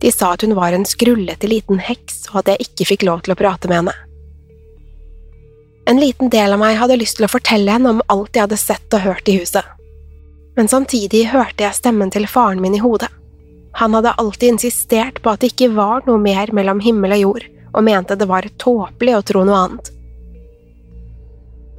De 0.03 0.11
sa 0.13 0.33
at 0.35 0.43
hun 0.43 0.57
var 0.59 0.75
en 0.75 0.87
skrullete 0.89 1.47
liten 1.47 1.79
heks, 1.79 2.25
og 2.33 2.43
at 2.43 2.53
jeg 2.53 2.67
ikke 2.67 2.89
fikk 2.91 3.07
lov 3.07 3.23
til 3.23 3.37
å 3.37 3.39
prate 3.39 3.71
med 3.71 3.83
henne. 3.83 3.95
En 5.87 5.99
liten 5.99 6.31
del 6.31 6.55
av 6.55 6.61
meg 6.63 6.79
hadde 6.79 6.99
lyst 6.99 7.19
til 7.19 7.27
å 7.27 7.31
fortelle 7.31 7.71
henne 7.71 7.91
om 7.91 8.03
alt 8.11 8.35
jeg 8.35 8.47
hadde 8.47 8.59
sett 8.59 8.95
og 8.95 9.05
hørt 9.07 9.31
i 9.31 9.37
huset. 9.39 9.67
Men 10.59 10.69
samtidig 10.71 11.29
hørte 11.33 11.65
jeg 11.65 11.79
stemmen 11.79 12.11
til 12.13 12.27
faren 12.31 12.61
min 12.63 12.77
i 12.77 12.83
hodet. 12.83 13.11
Han 13.81 13.95
hadde 13.97 14.15
alltid 14.21 14.57
insistert 14.57 15.23
på 15.23 15.33
at 15.33 15.43
det 15.43 15.53
ikke 15.55 15.73
var 15.75 16.05
noe 16.07 16.21
mer 16.21 16.53
mellom 16.55 16.83
himmel 16.85 17.17
og 17.17 17.23
jord, 17.23 17.47
og 17.73 17.87
mente 17.87 18.19
det 18.19 18.29
var 18.29 18.47
tåpelig 18.61 19.17
å 19.17 19.25
tro 19.27 19.45
noe 19.49 19.61
annet. 19.67 19.93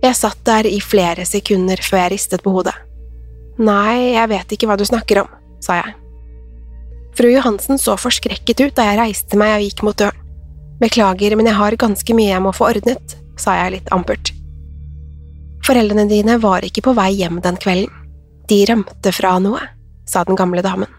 Jeg 0.04 0.20
satt 0.20 0.42
der 0.48 0.68
i 0.68 0.80
flere 0.84 1.24
sekunder 1.28 1.80
før 1.80 2.06
jeg 2.06 2.16
ristet 2.16 2.44
på 2.44 2.56
hodet. 2.56 2.76
Nei, 3.62 4.16
jeg 4.18 4.32
vet 4.32 4.56
ikke 4.56 4.68
hva 4.68 4.80
du 4.80 4.84
snakker 4.88 5.22
om, 5.24 5.30
sa 5.64 5.78
jeg. 5.80 5.94
Fru 7.18 7.30
Johansen 7.30 7.78
så 7.78 7.94
forskrekket 8.00 8.62
ut 8.64 8.78
da 8.78 8.88
jeg 8.88 9.00
reiste 9.00 9.38
meg 9.38 9.58
og 9.58 9.66
gikk 9.68 9.84
mot 9.86 9.98
døren. 9.98 10.20
Beklager, 10.82 11.36
men 11.38 11.48
jeg 11.48 11.56
har 11.60 11.78
ganske 11.80 12.16
mye 12.18 12.32
jeg 12.32 12.44
må 12.44 12.52
få 12.56 12.72
ordnet, 12.72 13.14
sa 13.40 13.54
jeg 13.60 13.76
litt 13.78 13.92
ampert. 13.94 14.34
Foreldrene 15.64 16.10
dine 16.10 16.40
var 16.44 16.66
ikke 16.66 16.84
på 16.84 16.96
vei 16.98 17.12
hjem 17.22 17.40
den 17.46 17.60
kvelden. 17.62 17.94
De 18.50 18.58
rømte 18.68 19.14
fra 19.16 19.38
noe, 19.40 19.62
sa 20.10 20.26
den 20.28 20.36
gamle 20.36 20.66
damen. 20.66 20.90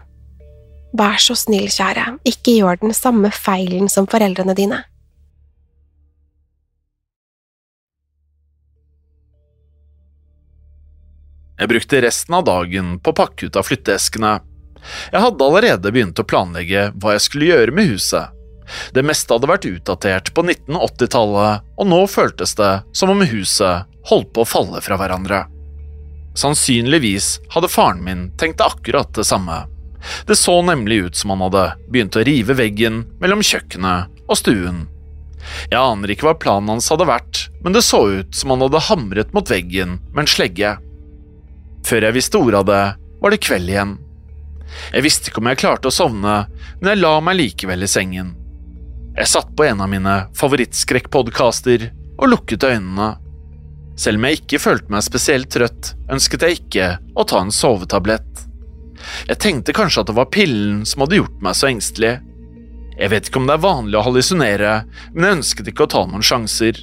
Vær 0.95 1.19
så 1.21 1.35
snill, 1.37 1.67
kjære, 1.69 2.15
ikke 2.25 2.55
gjør 2.55 2.79
den 2.81 2.95
samme 2.95 3.29
feilen 3.35 3.91
som 3.91 4.07
foreldrene 4.09 4.55
dine. 4.57 4.79
Jeg 11.59 11.71
brukte 11.71 12.01
resten 12.03 12.35
av 12.35 12.47
dagen 12.47 12.97
på 12.99 13.13
å 13.13 13.15
pakke 13.15 13.47
ut 13.47 13.59
av 13.59 13.67
flytteeskene. 13.67 14.33
Jeg 15.11 15.21
hadde 15.23 15.45
allerede 15.45 15.91
begynt 15.91 16.19
å 16.21 16.27
planlegge 16.27 16.89
hva 17.01 17.15
jeg 17.15 17.25
skulle 17.25 17.51
gjøre 17.51 17.75
med 17.75 17.89
huset, 17.93 18.35
det 18.93 19.03
meste 19.05 19.33
hadde 19.33 19.49
vært 19.49 19.67
utdatert 19.69 20.31
på 20.33 20.45
1980-tallet, 20.45 21.65
og 21.77 21.89
nå 21.89 22.01
føltes 22.09 22.55
det 22.57 22.71
som 22.97 23.11
om 23.13 23.21
huset 23.25 23.85
holdt 24.09 24.31
på 24.33 24.43
å 24.43 24.49
falle 24.49 24.81
fra 24.85 24.97
hverandre. 24.99 25.45
Sannsynligvis 26.35 27.39
hadde 27.53 27.71
faren 27.71 28.03
min 28.03 28.27
tenkt 28.39 28.63
akkurat 28.63 29.13
det 29.15 29.27
samme. 29.27 29.63
Det 30.27 30.37
så 30.37 30.59
nemlig 30.65 31.05
ut 31.07 31.15
som 31.17 31.31
han 31.33 31.45
hadde 31.47 31.69
begynt 31.89 32.17
å 32.17 32.25
rive 32.27 32.57
veggen 32.57 33.05
mellom 33.21 33.41
kjøkkenet 33.45 34.25
og 34.27 34.37
stuen. 34.37 34.83
Jeg 35.69 35.77
aner 35.77 36.11
ikke 36.11 36.27
hva 36.27 36.37
planen 36.41 36.73
hans 36.73 36.89
hadde 36.89 37.07
vært, 37.07 37.45
men 37.63 37.73
det 37.73 37.85
så 37.85 38.01
ut 38.19 38.35
som 38.35 38.53
han 38.53 38.65
hadde 38.65 38.85
hamret 38.89 39.33
mot 39.33 39.49
veggen 39.49 39.99
med 40.11 40.25
en 40.25 40.29
slegge. 40.29 40.75
Før 41.85 42.07
jeg 42.07 42.17
visste 42.17 42.41
ordet 42.41 42.63
av 42.63 42.69
det, 42.69 42.83
var 43.21 43.33
det 43.33 43.41
kveld 43.45 43.69
igjen. 43.69 43.95
Jeg 44.93 45.05
visste 45.05 45.29
ikke 45.31 45.41
om 45.43 45.49
jeg 45.51 45.61
klarte 45.61 45.89
å 45.89 45.93
sovne, 45.93 46.39
men 46.79 46.91
jeg 46.91 47.01
la 47.01 47.13
meg 47.23 47.39
likevel 47.39 47.85
i 47.85 47.89
sengen. 47.91 48.33
Jeg 49.15 49.31
satt 49.31 49.53
på 49.55 49.63
en 49.63 49.83
av 49.83 49.91
mine 49.91 50.15
favorittskrekkpodkaster 50.35 51.87
og 52.17 52.27
lukket 52.31 52.65
øynene. 52.67 53.13
Selv 53.95 54.19
om 54.19 54.27
jeg 54.27 54.41
ikke 54.41 54.59
følte 54.59 54.91
meg 54.91 55.05
spesielt 55.05 55.51
trøtt, 55.53 55.93
ønsket 56.11 56.43
jeg 56.43 56.59
ikke 56.59 56.89
å 57.15 57.23
ta 57.27 57.39
en 57.39 57.53
sovetablett. 57.55 58.43
Jeg 59.29 59.39
tenkte 59.39 59.75
kanskje 59.75 60.03
at 60.03 60.09
det 60.09 60.17
var 60.17 60.31
pillen 60.33 60.83
som 60.87 61.05
hadde 61.05 61.21
gjort 61.21 61.43
meg 61.45 61.55
så 61.55 61.69
engstelig. 61.69 62.17
Jeg 62.95 63.11
vet 63.11 63.29
ikke 63.29 63.41
om 63.41 63.47
det 63.47 63.55
er 63.55 63.63
vanlig 63.63 63.99
å 63.99 64.03
hallusinere, 64.07 64.73
men 65.13 65.27
jeg 65.27 65.37
ønsket 65.39 65.71
ikke 65.71 65.87
å 65.87 65.93
ta 65.95 66.03
noen 66.09 66.25
sjanser. 66.25 66.79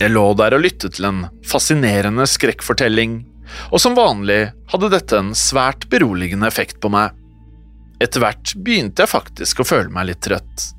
Jeg 0.00 0.12
lå 0.12 0.24
der 0.36 0.56
og 0.56 0.64
lyttet 0.64 0.96
til 0.96 1.08
en 1.08 1.24
fascinerende 1.46 2.26
skrekkfortelling, 2.28 3.22
og 3.70 3.80
som 3.82 3.96
vanlig 3.98 4.52
hadde 4.72 4.92
dette 4.92 5.18
en 5.18 5.34
svært 5.38 5.88
beroligende 5.92 6.48
effekt 6.50 6.80
på 6.82 6.90
meg. 6.92 7.12
Etter 8.02 8.22
hvert 8.24 8.54
begynte 8.64 9.04
jeg 9.04 9.12
faktisk 9.12 9.62
å 9.62 9.68
føle 9.68 9.92
meg 9.92 10.10
litt 10.10 10.22
trøtt. 10.24 10.70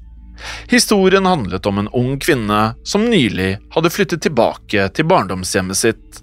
Historien 0.69 1.25
handlet 1.25 1.65
om 1.65 1.79
en 1.79 1.91
ung 1.95 2.17
kvinne 2.19 2.75
som 2.83 3.07
nylig 3.09 3.55
hadde 3.75 3.91
flyttet 3.93 4.25
tilbake 4.25 4.89
til 4.95 5.07
barndomshjemmet 5.09 5.79
sitt. 5.79 6.21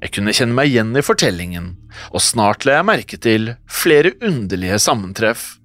Jeg 0.00 0.14
kunne 0.14 0.32
kjenne 0.36 0.56
meg 0.56 0.70
igjen 0.70 0.94
i 0.96 1.04
fortellingen, 1.04 1.72
og 2.14 2.22
snart 2.24 2.64
la 2.64 2.78
jeg 2.78 2.88
merke 2.88 3.18
til 3.20 3.50
flere 3.68 4.14
underlige 4.24 4.78
sammentreff. 4.80 5.56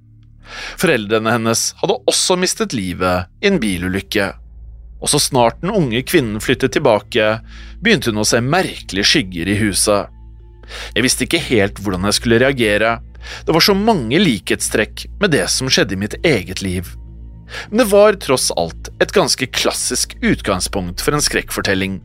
Foreldrene 0.82 1.38
hennes 1.38 1.70
hadde 1.80 2.00
også 2.10 2.38
mistet 2.42 2.76
livet 2.76 3.32
i 3.42 3.50
en 3.50 3.62
bilulykke. 3.62 4.34
Og 5.02 5.12
så 5.12 5.20
snart 5.22 5.62
den 5.62 5.74
unge 5.76 6.02
kvinnen 6.08 6.42
flyttet 6.44 6.76
tilbake, 6.76 7.40
begynte 7.84 8.14
hun 8.14 8.24
å 8.24 8.28
se 8.28 8.42
merkelige 8.42 9.10
skygger 9.12 9.52
i 9.52 9.58
huset. 9.60 10.12
Jeg 10.96 11.06
visste 11.06 11.28
ikke 11.28 11.44
helt 11.46 11.82
hvordan 11.84 12.08
jeg 12.10 12.20
skulle 12.20 12.42
reagere, 12.42 13.00
det 13.46 13.54
var 13.54 13.64
så 13.66 13.74
mange 13.78 14.20
likhetstrekk 14.22 15.08
med 15.22 15.34
det 15.34 15.48
som 15.50 15.70
skjedde 15.70 15.96
i 15.96 16.02
mitt 16.04 16.18
eget 16.26 16.62
liv 16.62 16.92
men 17.70 17.78
det 17.78 17.86
var 17.92 18.18
tross 18.22 18.52
alt 18.52 18.90
et 19.00 19.14
ganske 19.14 19.48
klassisk 19.54 20.18
utgangspunkt 20.22 21.02
for 21.04 21.16
en 21.16 21.24
skrekkfortelling. 21.24 22.00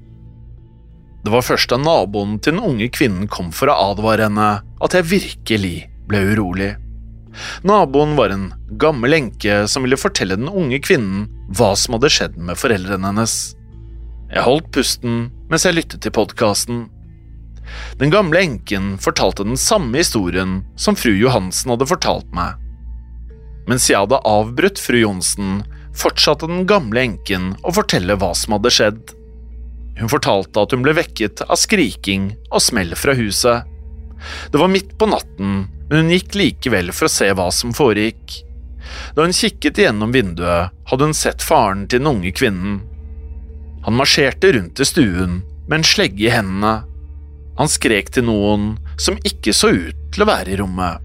Det 1.25 1.33
var 1.33 1.45
først 1.45 1.73
da 1.73 1.79
naboen 1.81 2.39
til 2.41 2.57
den 2.57 2.65
unge 2.65 2.89
kvinnen 2.93 3.29
kom 3.29 3.51
for 3.53 3.71
å 3.71 3.79
advare 3.91 4.29
henne, 4.29 4.51
at 4.81 4.97
jeg 4.97 5.11
virkelig 5.11 5.75
ble 6.09 6.23
urolig. 6.33 6.71
Naboen 7.67 8.17
var 8.19 8.33
en 8.35 8.49
gammel 8.81 9.15
enke 9.19 9.63
som 9.71 9.85
ville 9.85 10.01
fortelle 10.01 10.39
den 10.41 10.49
unge 10.49 10.81
kvinnen 10.83 11.29
hva 11.51 11.73
som 11.79 11.97
hadde 11.97 12.13
skjedd 12.13 12.39
med 12.39 12.59
foreldrene 12.59 13.11
hennes. 13.11 13.37
Jeg 14.31 14.47
holdt 14.47 14.71
pusten 14.75 15.29
mens 15.51 15.67
jeg 15.67 15.77
lyttet 15.77 16.05
til 16.05 16.15
podkasten. 16.15 16.85
Den 17.99 18.13
gamle 18.15 18.43
enken 18.43 18.95
fortalte 19.03 19.47
den 19.47 19.59
samme 19.59 19.99
historien 19.99 20.61
som 20.79 20.99
fru 20.99 21.13
Johansen 21.15 21.73
hadde 21.75 21.89
fortalt 21.91 22.29
meg. 22.35 22.59
Mens 23.71 23.87
jeg 23.91 24.01
hadde 24.01 24.23
avbrutt 24.27 24.81
fru 24.83 24.99
Johnsen, 25.03 25.61
fortsatte 25.97 26.49
den 26.51 26.67
gamle 26.71 27.03
enken 27.11 27.53
å 27.67 27.75
fortelle 27.75 28.17
hva 28.19 28.31
som 28.39 28.57
hadde 28.57 28.73
skjedd. 28.75 29.03
Hun 30.01 30.11
fortalte 30.11 30.63
at 30.63 30.73
hun 30.75 30.85
ble 30.87 30.95
vekket 30.97 31.43
av 31.47 31.59
skriking 31.61 32.31
og 32.49 32.63
smell 32.65 32.95
fra 32.99 33.15
huset. 33.19 33.67
Det 34.53 34.61
var 34.61 34.71
midt 34.73 34.95
på 34.99 35.09
natten, 35.11 35.65
men 35.91 36.05
hun 36.05 36.15
gikk 36.15 36.39
likevel 36.39 36.95
for 36.95 37.09
å 37.09 37.13
se 37.13 37.29
hva 37.37 37.51
som 37.55 37.75
foregikk. 37.77 38.41
Da 39.15 39.25
hun 39.25 39.35
kikket 39.37 39.81
gjennom 39.83 40.15
vinduet, 40.15 40.75
hadde 40.91 41.09
hun 41.09 41.17
sett 41.17 41.45
faren 41.45 41.87
til 41.89 42.03
den 42.03 42.11
unge 42.11 42.33
kvinnen. 42.37 42.81
Han 43.87 43.97
marsjerte 43.97 44.53
rundt 44.57 44.81
i 44.81 44.87
stuen 44.89 45.41
med 45.69 45.81
en 45.81 45.87
slegge 45.87 46.27
i 46.27 46.33
hendene. 46.33 46.81
Han 47.61 47.71
skrek 47.71 48.11
til 48.15 48.27
noen 48.29 48.75
som 49.01 49.19
ikke 49.27 49.55
så 49.57 49.73
ut 49.73 50.05
til 50.13 50.25
å 50.25 50.29
være 50.29 50.55
i 50.55 50.61
rommet. 50.61 51.01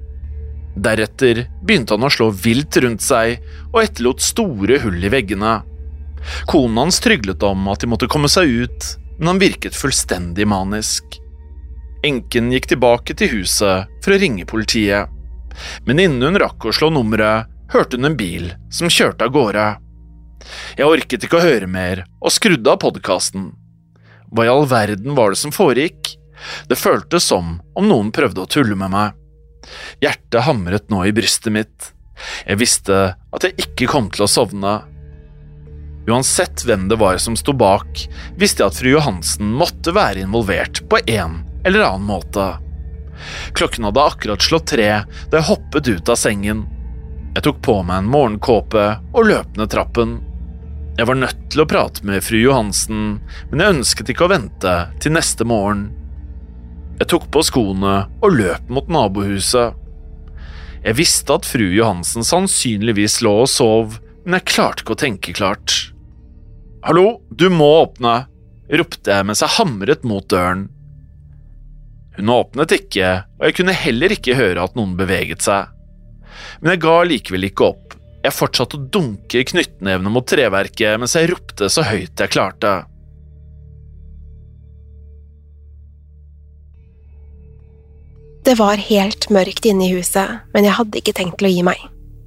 Deretter 0.75 1.45
begynte 1.63 1.95
han 1.95 2.03
å 2.03 2.11
slå 2.11 2.29
vilt 2.35 2.75
rundt 2.83 3.03
seg 3.03 3.39
og 3.71 3.79
etterlot 3.83 4.23
store 4.23 4.81
hull 4.83 4.99
i 4.99 5.11
veggene. 5.11 5.57
Konen 6.49 6.81
hans 6.83 6.99
tryglet 7.03 7.43
om 7.47 7.67
at 7.71 7.83
de 7.83 7.89
måtte 7.91 8.09
komme 8.11 8.31
seg 8.31 8.65
ut, 8.65 8.89
men 9.19 9.31
han 9.31 9.41
virket 9.41 9.77
fullstendig 9.77 10.47
manisk. 10.49 11.19
Enken 12.05 12.51
gikk 12.53 12.67
tilbake 12.73 13.15
til 13.17 13.31
huset 13.37 13.91
for 14.03 14.13
å 14.13 14.19
ringe 14.19 14.47
politiet, 14.49 15.11
men 15.87 16.01
innen 16.01 16.27
hun 16.27 16.41
rakk 16.41 16.67
å 16.67 16.73
slå 16.75 16.91
nummeret, 16.93 17.47
hørte 17.73 17.97
hun 17.97 18.09
en 18.11 18.17
bil 18.19 18.51
som 18.73 18.91
kjørte 18.91 19.27
av 19.27 19.33
gårde. 19.35 19.65
Jeg 20.77 20.89
orket 20.89 21.25
ikke 21.25 21.39
å 21.39 21.45
høre 21.45 21.69
mer 21.69 22.03
og 22.21 22.33
skrudde 22.33 22.71
av 22.71 22.81
podkasten. 22.83 23.51
Hva 24.29 24.45
i 24.45 24.51
all 24.51 24.65
verden 24.69 25.15
var 25.17 25.33
det 25.33 25.41
som 25.41 25.53
foregikk? 25.55 26.15
Det 26.69 26.77
føltes 26.77 27.27
som 27.31 27.59
om 27.77 27.87
noen 27.87 28.11
prøvde 28.15 28.43
å 28.43 28.49
tulle 28.49 28.77
med 28.77 28.93
meg. 28.93 29.15
Hjertet 30.03 30.45
hamret 30.45 30.91
nå 30.93 31.05
i 31.07 31.13
brystet 31.15 31.53
mitt. 31.53 31.91
Jeg 32.45 32.59
visste 32.61 32.99
at 33.15 33.47
jeg 33.47 33.57
ikke 33.65 33.89
kom 33.91 34.11
til 34.13 34.25
å 34.25 34.29
sovne. 34.31 34.75
Uansett 36.05 36.61
hvem 36.67 36.85
det 36.91 36.99
var 37.01 37.17
som 37.17 37.37
sto 37.39 37.55
bak, 37.57 38.03
visste 38.37 38.61
jeg 38.61 38.69
at 38.69 38.77
fru 38.77 38.91
Johansen 38.91 39.55
måtte 39.57 39.95
være 39.95 40.21
involvert 40.21 40.83
på 40.89 41.01
en 41.01 41.41
eller 41.65 41.87
annen 41.87 42.05
måte. 42.05 42.45
Klokken 43.57 43.87
hadde 43.87 44.03
akkurat 44.03 44.43
slått 44.43 44.69
tre 44.75 44.89
da 45.07 45.39
jeg 45.39 45.47
hoppet 45.49 45.89
ut 45.89 46.11
av 46.11 46.19
sengen. 46.19 46.65
Jeg 47.35 47.43
tok 47.43 47.57
på 47.67 47.73
meg 47.83 47.99
en 47.99 48.11
morgenkåpe 48.13 48.83
og 49.11 49.27
løp 49.27 49.57
ned 49.59 49.67
trappen. 49.73 50.15
Jeg 50.95 51.09
var 51.09 51.17
nødt 51.19 51.41
til 51.51 51.65
å 51.65 51.67
prate 51.67 52.05
med 52.07 52.23
fru 52.23 52.37
Johansen, 52.39 53.01
men 53.51 53.61
jeg 53.61 53.75
ønsket 53.75 54.11
ikke 54.13 54.29
å 54.29 54.31
vente 54.31 54.75
til 55.03 55.11
neste 55.17 55.43
morgen. 55.43 55.89
Jeg 57.01 57.09
tok 57.11 57.25
på 57.35 57.43
skoene 57.43 57.97
og 58.23 58.37
løp 58.37 58.71
mot 58.71 58.87
nabohuset. 58.87 59.75
Jeg 60.85 60.95
visste 60.95 61.35
at 61.35 61.49
fru 61.49 61.65
Johansen 61.75 62.23
sannsynligvis 62.23 63.19
lå 63.25 63.35
og 63.41 63.51
sov, 63.51 63.99
men 64.23 64.39
jeg 64.39 64.53
klarte 64.53 64.85
ikke 64.85 64.95
å 64.95 65.03
tenke 65.03 65.35
klart. 65.35 65.75
Hallo, 66.87 67.17
du 67.35 67.49
må 67.51 67.67
åpne, 67.81 68.15
ropte 68.71 69.11
jeg 69.11 69.27
mens 69.27 69.43
jeg 69.43 69.57
hamret 69.57 70.07
mot 70.07 70.23
døren. 70.31 70.69
Hun 72.15 72.31
åpnet 72.31 72.79
ikke, 72.79 73.15
og 73.41 73.49
jeg 73.49 73.59
kunne 73.59 73.75
heller 73.75 74.15
ikke 74.15 74.39
høre 74.39 74.63
at 74.63 74.79
noen 74.79 74.95
beveget 74.95 75.43
seg. 75.43 75.74
Men 76.61 76.75
jeg 76.75 76.83
ga 76.85 76.97
likevel 77.07 77.49
ikke 77.49 77.69
opp. 77.69 77.95
Jeg 78.25 78.33
fortsatte 78.33 78.79
å 78.79 78.89
dunke 78.91 79.43
knyttnevene 79.51 80.11
mot 80.11 80.25
treverket 80.25 80.97
mens 81.01 81.13
jeg 81.17 81.29
ropte 81.29 81.69
så 81.69 81.85
høyt 81.85 82.21
jeg 82.21 82.33
klarte. 82.33 82.73
Det 88.45 88.53
var 88.59 88.77
helt 88.77 89.25
mørkt 89.33 89.65
inne 89.65 89.87
i 89.87 89.93
huset, 89.95 90.41
men 90.53 90.67
jeg 90.67 90.77
hadde 90.77 90.99
ikke 91.01 91.15
tenkt 91.17 91.39
til 91.39 91.47
å 91.49 91.53
gi 91.53 91.63
meg. 91.65 91.79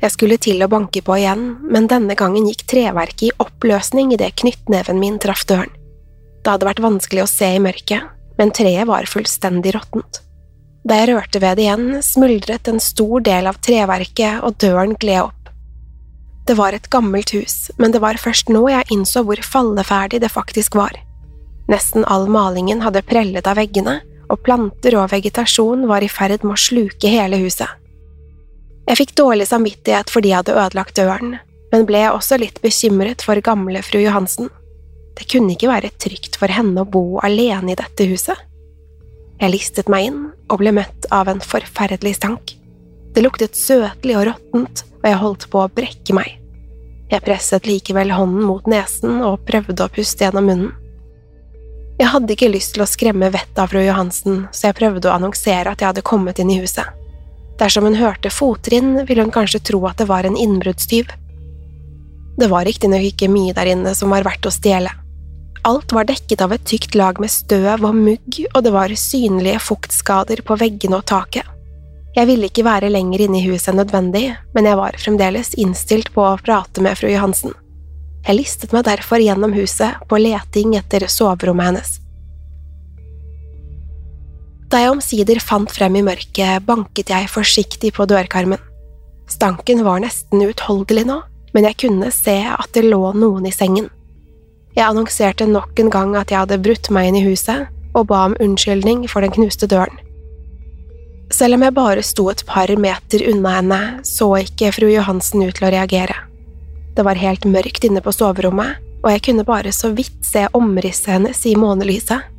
Jeg 0.02 0.14
skulle 0.14 0.38
til 0.42 0.62
å 0.62 0.70
banke 0.70 1.02
på 1.02 1.14
igjen, 1.18 1.44
men 1.70 1.86
denne 1.90 2.14
gangen 2.18 2.46
gikk 2.46 2.64
treverket 2.70 3.28
i 3.28 3.34
oppløsning 3.42 4.12
idet 4.14 4.32
knyttneven 4.38 4.98
min 4.98 5.18
traff 5.22 5.44
døren. 5.46 5.70
Det 6.42 6.50
hadde 6.50 6.66
vært 6.66 6.82
vanskelig 6.82 7.24
å 7.24 7.30
se 7.30 7.52
i 7.54 7.62
mørket, 7.62 8.06
men 8.38 8.54
treet 8.54 8.86
var 8.90 9.10
fullstendig 9.10 9.74
råttent. 9.74 10.22
Da 10.88 10.96
jeg 11.02 11.10
rørte 11.10 11.40
ved 11.42 11.58
det 11.58 11.66
igjen, 11.66 11.88
smuldret 12.00 12.68
en 12.70 12.80
stor 12.80 13.20
del 13.20 13.48
av 13.50 13.58
treverket, 13.60 14.40
og 14.40 14.56
døren 14.62 14.94
gled 14.96 15.26
opp. 15.26 15.50
Det 16.48 16.56
var 16.56 16.72
et 16.72 16.88
gammelt 16.88 17.34
hus, 17.36 17.68
men 17.76 17.92
det 17.92 18.00
var 18.00 18.16
først 18.16 18.48
nå 18.48 18.62
jeg 18.72 18.88
innså 18.94 19.20
hvor 19.28 19.42
falleferdig 19.44 20.22
det 20.22 20.32
faktisk 20.32 20.78
var. 20.80 20.96
Nesten 21.68 22.06
all 22.08 22.24
malingen 22.32 22.80
hadde 22.80 23.04
prellet 23.04 23.50
av 23.50 23.60
veggene, 23.60 23.98
og 24.32 24.40
planter 24.46 24.96
og 24.96 25.10
vegetasjon 25.12 25.84
var 25.90 26.04
i 26.04 26.08
ferd 26.08 26.40
med 26.40 26.56
å 26.56 26.62
sluke 26.62 27.12
hele 27.12 27.36
huset. 27.42 27.68
Jeg 28.88 29.02
fikk 29.02 29.14
dårlig 29.20 29.44
samvittighet 29.50 30.08
fordi 30.08 30.32
jeg 30.32 30.40
hadde 30.40 30.56
ødelagt 30.56 30.96
døren, 30.96 31.36
men 31.68 31.84
ble 31.88 32.06
også 32.08 32.40
litt 32.40 32.62
bekymret 32.64 33.20
for 33.24 33.36
gamle 33.44 33.84
fru 33.84 34.00
Johansen. 34.00 34.48
Det 35.20 35.28
kunne 35.28 35.52
ikke 35.52 35.68
være 35.68 35.92
trygt 36.00 36.40
for 36.40 36.48
henne 36.48 36.80
å 36.80 36.88
bo 36.88 37.18
alene 37.20 37.74
i 37.74 37.76
dette 37.76 38.08
huset. 38.08 38.47
Jeg 39.38 39.52
listet 39.54 39.90
meg 39.92 40.08
inn 40.08 40.22
og 40.50 40.58
ble 40.58 40.72
møtt 40.74 41.06
av 41.14 41.28
en 41.30 41.38
forferdelig 41.38 42.16
stank. 42.18 42.56
Det 43.14 43.22
luktet 43.22 43.54
søtlig 43.54 44.16
og 44.18 44.26
råttent, 44.28 44.82
og 44.98 45.06
jeg 45.06 45.20
holdt 45.20 45.46
på 45.52 45.62
å 45.62 45.70
brekke 45.70 46.16
meg. 46.16 46.34
Jeg 47.08 47.24
presset 47.24 47.68
likevel 47.68 48.10
hånden 48.12 48.44
mot 48.44 48.66
nesen 48.68 49.22
og 49.24 49.44
prøvde 49.48 49.86
å 49.86 49.92
puste 49.94 50.26
gjennom 50.26 50.50
munnen. 50.50 50.74
Jeg 51.98 52.12
hadde 52.12 52.34
ikke 52.34 52.50
lyst 52.50 52.74
til 52.74 52.84
å 52.84 52.90
skremme 52.90 53.30
vettet 53.34 53.58
av 53.62 53.72
fru 53.72 53.80
Johansen, 53.82 54.44
så 54.54 54.68
jeg 54.68 54.78
prøvde 54.78 55.08
å 55.08 55.14
annonsere 55.16 55.70
at 55.72 55.80
jeg 55.82 55.88
hadde 55.92 56.06
kommet 56.06 56.38
inn 56.42 56.52
i 56.54 56.60
huset. 56.60 56.86
Dersom 57.58 57.88
hun 57.88 57.98
hørte 57.98 58.30
fottrinn, 58.30 59.00
ville 59.06 59.24
hun 59.24 59.34
kanskje 59.34 59.62
tro 59.70 59.80
at 59.88 59.98
det 59.98 60.06
var 60.10 60.26
en 60.26 60.38
innbruddstyv. 60.38 61.10
Det 62.38 62.50
var 62.50 62.68
riktignok 62.68 63.06
ikke 63.08 63.30
mye 63.32 63.54
der 63.54 63.72
inne 63.72 63.94
som 63.98 64.14
var 64.14 64.26
verdt 64.26 64.46
å 64.46 64.54
stjele. 64.54 64.92
Alt 65.66 65.92
var 65.92 66.06
dekket 66.06 66.40
av 66.44 66.52
et 66.54 66.64
tykt 66.68 66.94
lag 66.94 67.18
med 67.20 67.30
støv 67.32 67.84
og 67.84 67.94
mugg, 67.96 68.40
og 68.54 68.64
det 68.64 68.72
var 68.74 68.94
synlige 68.94 69.60
fuktskader 69.62 70.42
på 70.46 70.56
veggene 70.60 71.00
og 71.00 71.06
taket. 71.10 71.46
Jeg 72.16 72.26
ville 72.30 72.48
ikke 72.48 72.66
være 72.66 72.90
lenger 72.90 73.26
inne 73.26 73.40
i 73.40 73.46
huset 73.46 73.72
enn 73.72 73.80
nødvendig, 73.82 74.26
men 74.54 74.66
jeg 74.66 74.78
var 74.78 74.96
fremdeles 74.98 75.52
innstilt 75.60 76.10
på 76.14 76.24
å 76.24 76.38
prate 76.40 76.82
med 76.82 76.98
fru 76.98 77.10
Johansen. 77.10 77.54
Jeg 78.26 78.38
listet 78.38 78.74
meg 78.74 78.86
derfor 78.88 79.22
gjennom 79.22 79.54
huset 79.54 80.00
på 80.08 80.18
leting 80.20 80.74
etter 80.78 81.06
soverommet 81.10 81.70
hennes. 81.70 81.92
Da 84.68 84.82
jeg 84.82 84.92
omsider 84.92 85.38
fant 85.40 85.70
frem 85.72 85.96
i 85.96 86.04
mørket, 86.04 86.64
banket 86.66 87.12
jeg 87.14 87.30
forsiktig 87.32 87.94
på 87.96 88.04
dørkarmen. 88.08 88.60
Stanken 89.28 89.80
var 89.84 90.02
nesten 90.02 90.42
uutholdelig 90.44 91.06
nå, 91.08 91.22
men 91.54 91.68
jeg 91.70 91.78
kunne 91.84 92.10
se 92.12 92.36
at 92.48 92.68
det 92.76 92.84
lå 92.88 93.00
noen 93.16 93.48
i 93.48 93.54
sengen. 93.54 93.88
Jeg 94.78 94.86
annonserte 94.86 95.42
nok 95.50 95.80
en 95.82 95.88
gang 95.90 96.12
at 96.14 96.30
jeg 96.30 96.38
hadde 96.38 96.60
brutt 96.62 96.86
meg 96.94 97.08
inn 97.08 97.16
i 97.18 97.24
huset, 97.24 97.66
og 97.98 98.04
ba 98.12 98.28
om 98.28 98.36
unnskyldning 98.38 99.08
for 99.10 99.26
den 99.26 99.32
knuste 99.34 99.66
døren. 99.66 99.96
Selv 101.34 101.58
om 101.58 101.64
jeg 101.66 101.74
bare 101.74 102.04
sto 102.06 102.28
et 102.30 102.44
par 102.46 102.70
meter 102.78 103.24
unna 103.32 103.56
henne, 103.56 103.80
så 104.06 104.30
ikke 104.38 104.70
fru 104.76 104.86
Johansen 104.92 105.42
ut 105.42 105.58
til 105.58 105.66
å 105.66 105.72
reagere. 105.74 106.14
Det 106.94 107.02
var 107.02 107.18
helt 107.18 107.42
mørkt 107.42 107.88
inne 107.90 108.04
på 108.04 108.14
soverommet, 108.14 108.78
og 109.02 109.10
jeg 109.16 109.26
kunne 109.26 109.46
bare 109.48 109.74
så 109.74 109.90
vidt 109.98 110.22
se 110.26 110.46
omrisset 110.54 111.16
hennes 111.16 111.42
i 111.50 111.58
månelyset. 111.58 112.30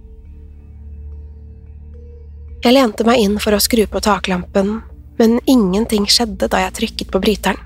Jeg 2.63 2.75
lente 2.75 3.03
meg 3.07 3.19
inn 3.19 3.35
for 3.39 3.55
å 3.55 3.63
skru 3.63 3.83
på 3.87 3.99
taklampen, 4.03 4.77
men 5.19 5.39
ingenting 5.43 6.07
skjedde 6.07 6.47
da 6.47 6.63
jeg 6.65 6.77
trykket 6.79 7.11
på 7.11 7.19
bryteren. 7.19 7.59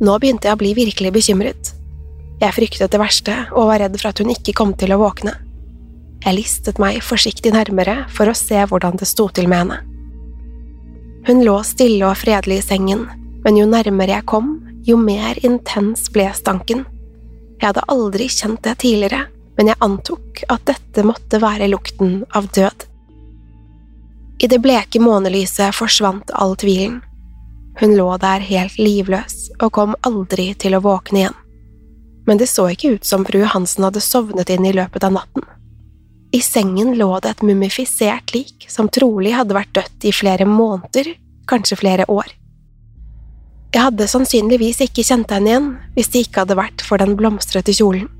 Nå 0.00 0.16
begynte 0.22 0.48
jeg 0.48 0.56
å 0.56 0.60
bli 0.60 0.72
virkelig 0.76 1.12
bekymret. 1.12 1.77
Jeg 2.38 2.54
fryktet 2.54 2.92
det 2.94 3.00
verste 3.02 3.34
og 3.50 3.72
var 3.72 3.82
redd 3.82 3.96
for 3.98 4.12
at 4.12 4.20
hun 4.22 4.30
ikke 4.30 4.54
kom 4.58 4.74
til 4.78 4.94
å 4.94 5.00
våkne. 5.00 5.34
Jeg 6.22 6.34
listet 6.34 6.78
meg 6.82 7.00
forsiktig 7.02 7.50
nærmere 7.54 8.04
for 8.14 8.30
å 8.30 8.36
se 8.36 8.60
hvordan 8.70 8.98
det 8.98 9.08
sto 9.10 9.28
til 9.34 9.48
med 9.50 9.64
henne. 9.64 9.78
Hun 11.26 11.42
lå 11.44 11.56
stille 11.66 12.06
og 12.06 12.18
fredelig 12.18 12.60
i 12.60 12.66
sengen, 12.66 13.06
men 13.44 13.58
jo 13.58 13.66
nærmere 13.68 14.16
jeg 14.16 14.26
kom, 14.30 14.52
jo 14.86 14.96
mer 15.00 15.38
intens 15.44 16.06
ble 16.14 16.28
stanken. 16.34 16.84
Jeg 17.58 17.72
hadde 17.72 17.86
aldri 17.90 18.28
kjent 18.30 18.62
det 18.64 18.76
tidligere, 18.84 19.24
men 19.58 19.72
jeg 19.72 19.82
antok 19.82 20.44
at 20.48 20.62
dette 20.70 21.02
måtte 21.06 21.42
være 21.42 21.66
lukten 21.72 22.22
av 22.38 22.46
død. 22.54 22.86
I 24.38 24.46
det 24.46 24.60
bleke 24.62 25.02
månelyset 25.02 25.74
forsvant 25.74 26.30
all 26.38 26.54
tvilen. 26.56 27.00
Hun 27.82 27.96
lå 27.98 28.06
der 28.22 28.46
helt 28.46 28.78
livløs 28.78 29.48
og 29.58 29.74
kom 29.74 29.98
aldri 30.06 30.52
til 30.54 30.78
å 30.78 30.82
våkne 30.86 31.24
igjen. 31.24 31.38
Men 32.28 32.36
det 32.36 32.50
så 32.52 32.66
ikke 32.68 32.98
ut 32.98 33.08
som 33.08 33.24
fru 33.24 33.40
Hansen 33.48 33.86
hadde 33.86 34.04
sovnet 34.04 34.50
inn 34.52 34.66
i 34.68 34.74
løpet 34.76 35.06
av 35.06 35.14
natten. 35.16 35.46
I 36.36 36.42
sengen 36.44 36.92
lå 36.98 37.08
det 37.24 37.30
et 37.30 37.46
mumifisert 37.48 38.34
lik 38.34 38.66
som 38.68 38.90
trolig 38.92 39.32
hadde 39.32 39.56
vært 39.56 39.72
dødt 39.78 40.04
i 40.04 40.12
flere 40.12 40.44
måneder, 40.44 41.14
kanskje 41.48 41.78
flere 41.80 42.04
år. 42.12 42.28
Jeg 43.72 43.80
hadde 43.84 44.10
sannsynligvis 44.12 44.82
ikke 44.84 45.06
kjent 45.08 45.32
henne 45.32 45.50
igjen 45.54 45.70
hvis 45.96 46.12
det 46.12 46.26
ikke 46.26 46.44
hadde 46.44 46.58
vært 46.60 46.84
for 46.84 47.00
den 47.00 47.16
blomstrete 47.16 47.72
kjolen. 47.76 48.10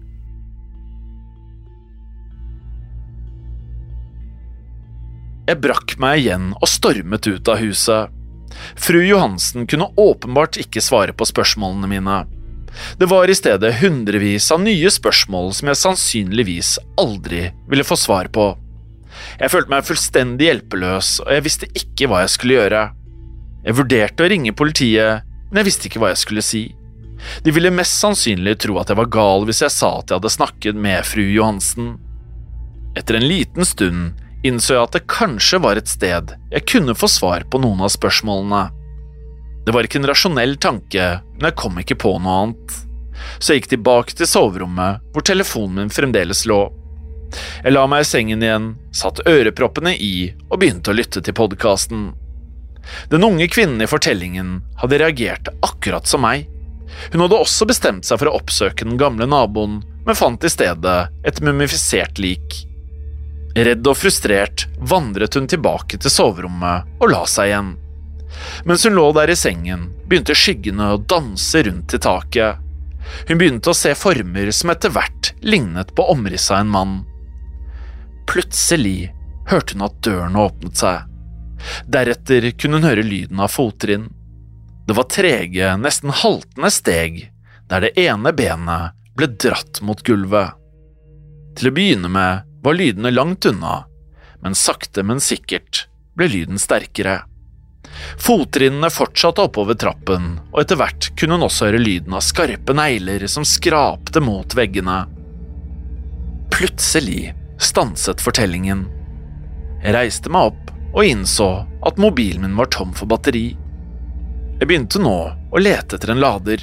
Jeg 5.48 5.60
brakk 5.64 5.94
meg 6.00 6.22
igjen 6.22 6.50
og 6.56 6.68
stormet 6.68 7.28
ut 7.28 7.48
av 7.48 7.60
huset. 7.60 8.16
Fru 8.76 9.00
Johansen 9.04 9.68
kunne 9.68 9.92
åpenbart 10.00 10.56
ikke 10.60 10.80
svare 10.84 11.12
på 11.16 11.28
spørsmålene 11.28 11.88
mine. 11.92 12.18
Det 12.98 13.08
var 13.10 13.30
i 13.30 13.36
stedet 13.36 13.74
hundrevis 13.80 14.50
av 14.54 14.62
nye 14.62 14.90
spørsmål 14.92 15.52
som 15.56 15.70
jeg 15.70 15.80
sannsynligvis 15.82 16.72
aldri 17.00 17.48
ville 17.70 17.86
få 17.86 17.98
svar 17.98 18.30
på. 18.34 18.50
Jeg 19.38 19.52
følte 19.52 19.72
meg 19.72 19.86
fullstendig 19.86 20.48
hjelpeløs, 20.48 21.12
og 21.24 21.32
jeg 21.34 21.46
visste 21.46 21.70
ikke 21.78 22.08
hva 22.10 22.22
jeg 22.24 22.34
skulle 22.34 22.58
gjøre. 22.58 22.82
Jeg 23.66 23.78
vurderte 23.78 24.24
å 24.24 24.30
ringe 24.30 24.54
politiet, 24.56 25.24
men 25.48 25.62
jeg 25.62 25.68
visste 25.70 25.88
ikke 25.88 26.02
hva 26.02 26.12
jeg 26.12 26.22
skulle 26.22 26.44
si. 26.44 26.64
De 27.42 27.52
ville 27.54 27.72
mest 27.74 27.98
sannsynlig 27.98 28.58
tro 28.62 28.78
at 28.78 28.92
jeg 28.92 28.98
var 29.00 29.10
gal 29.10 29.46
hvis 29.48 29.64
jeg 29.64 29.74
sa 29.74 29.90
at 29.98 30.10
jeg 30.10 30.20
hadde 30.20 30.34
snakket 30.36 30.78
med 30.78 31.06
fru 31.06 31.24
Johansen. 31.24 31.96
Etter 32.98 33.18
en 33.18 33.26
liten 33.26 33.66
stund 33.66 34.24
innså 34.46 34.76
jeg 34.76 34.84
at 34.84 34.94
det 34.94 35.08
kanskje 35.10 35.58
var 35.64 35.80
et 35.80 35.90
sted 35.90 36.34
jeg 36.52 36.66
kunne 36.70 36.94
få 36.94 37.10
svar 37.10 37.46
på 37.50 37.60
noen 37.62 37.82
av 37.82 37.90
spørsmålene. 37.94 38.68
Det 39.66 39.74
var 39.74 39.84
ikke 39.84 40.00
en 40.00 40.08
rasjonell 40.08 40.54
tanke, 40.62 41.08
men 41.38 41.50
jeg 41.50 41.58
kom 41.60 41.78
ikke 41.80 41.98
på 42.02 42.14
noe 42.18 42.36
annet. 42.42 42.76
Så 43.38 43.54
jeg 43.54 43.62
gikk 43.62 43.72
tilbake 43.76 44.14
til 44.18 44.28
soverommet, 44.30 45.02
hvor 45.14 45.24
telefonen 45.26 45.84
min 45.84 45.94
fremdeles 45.94 46.44
lå. 46.50 46.60
Jeg 47.64 47.74
la 47.74 47.84
meg 47.90 48.04
i 48.04 48.08
sengen 48.08 48.42
igjen, 48.42 48.70
satte 48.94 49.26
øreproppene 49.28 49.94
i 49.94 50.30
og 50.48 50.60
begynte 50.60 50.92
å 50.92 50.96
lytte 50.96 51.22
til 51.24 51.36
podkasten. 51.36 52.08
Den 53.12 53.26
unge 53.26 53.48
kvinnen 53.52 53.84
i 53.84 53.90
fortellingen 53.90 54.62
hadde 54.80 55.00
reagert 55.02 55.50
akkurat 55.66 56.08
som 56.08 56.24
meg. 56.24 56.46
Hun 57.12 57.20
hadde 57.24 57.36
også 57.36 57.68
bestemt 57.68 58.08
seg 58.08 58.20
for 58.20 58.30
å 58.30 58.38
oppsøke 58.38 58.86
den 58.86 58.96
gamle 59.00 59.28
naboen, 59.28 59.82
men 60.06 60.16
fant 60.16 60.44
i 60.44 60.50
stedet 60.52 60.98
et 61.26 61.42
mumifisert 61.44 62.20
lik. 62.22 62.62
Redd 63.58 63.86
og 63.90 63.98
frustrert 63.98 64.66
vandret 64.78 65.36
hun 65.36 65.48
tilbake 65.50 65.98
til 66.00 66.12
soverommet 66.12 66.98
og 67.02 67.12
la 67.12 67.24
seg 67.28 67.50
igjen. 67.50 67.74
Mens 68.64 68.84
hun 68.86 68.96
lå 68.98 69.10
der 69.16 69.30
i 69.32 69.36
sengen, 69.36 69.88
begynte 70.08 70.36
skyggene 70.36 70.92
å 70.94 71.02
danse 71.10 71.62
rundt 71.66 71.94
i 71.94 72.00
taket. 72.02 72.64
Hun 73.28 73.38
begynte 73.40 73.72
å 73.72 73.76
se 73.76 73.94
former 73.96 74.50
som 74.52 74.72
etter 74.72 74.92
hvert 74.92 75.32
lignet 75.40 75.94
på 75.96 76.06
omrisset 76.12 76.56
av 76.56 76.64
en 76.64 76.74
mann. 76.74 76.96
Plutselig 78.28 79.10
hørte 79.48 79.76
hun 79.76 79.86
at 79.86 80.00
døren 80.04 80.36
åpnet 80.36 80.80
seg. 80.80 81.06
Deretter 81.88 82.50
kunne 82.60 82.78
hun 82.78 82.88
høre 82.88 83.06
lyden 83.06 83.40
av 83.40 83.52
fottrinn. 83.52 84.08
Det 84.88 84.96
var 84.96 85.08
trege, 85.12 85.72
nesten 85.80 86.12
haltende 86.14 86.70
steg, 86.72 87.26
der 87.68 87.84
det 87.84 87.96
ene 88.00 88.32
benet 88.32 88.96
ble 89.16 89.28
dratt 89.40 89.82
mot 89.84 90.00
gulvet. 90.06 90.54
Til 91.58 91.70
å 91.70 91.74
begynne 91.74 92.08
med 92.12 92.46
var 92.64 92.76
lydene 92.78 93.12
langt 93.12 93.48
unna, 93.48 93.82
men 94.44 94.54
sakte, 94.56 95.02
men 95.02 95.20
sikkert 95.20 95.86
ble 96.16 96.28
lyden 96.30 96.60
sterkere. 96.60 97.22
Fottrinnene 98.18 98.90
fortsatte 98.92 99.44
oppover 99.46 99.78
trappen, 99.78 100.36
og 100.52 100.62
etter 100.62 100.78
hvert 100.80 101.10
kunne 101.18 101.38
hun 101.38 101.46
også 101.46 101.68
høre 101.68 101.82
lyden 101.82 102.16
av 102.16 102.24
skarpe 102.26 102.74
negler 102.76 103.26
som 103.30 103.46
skrapte 103.46 104.22
mot 104.24 104.56
veggene. 104.58 105.00
Plutselig 106.54 107.34
stanset 107.60 108.22
fortellingen. 108.22 108.86
Jeg 109.82 109.94
reiste 109.94 110.32
meg 110.32 110.52
opp 110.52 110.72
og 110.94 111.04
innså 111.04 111.48
at 111.86 112.00
mobilen 112.00 112.46
min 112.46 112.56
var 112.58 112.70
tom 112.74 112.94
for 112.96 113.10
batteri. 113.10 113.52
Jeg 114.58 114.66
begynte 114.66 115.02
nå 115.02 115.16
å 115.50 115.60
lete 115.62 115.98
etter 115.98 116.14
en 116.14 116.22
lader, 116.22 116.62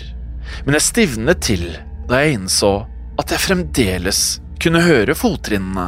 men 0.66 0.76
jeg 0.76 0.88
stivnet 0.90 1.44
til 1.46 1.68
da 2.10 2.22
jeg 2.22 2.40
innså 2.40 2.74
at 3.22 3.32
jeg 3.32 3.44
fremdeles 3.46 4.24
kunne 4.62 4.84
høre 4.84 5.16
fottrinnene. 5.18 5.88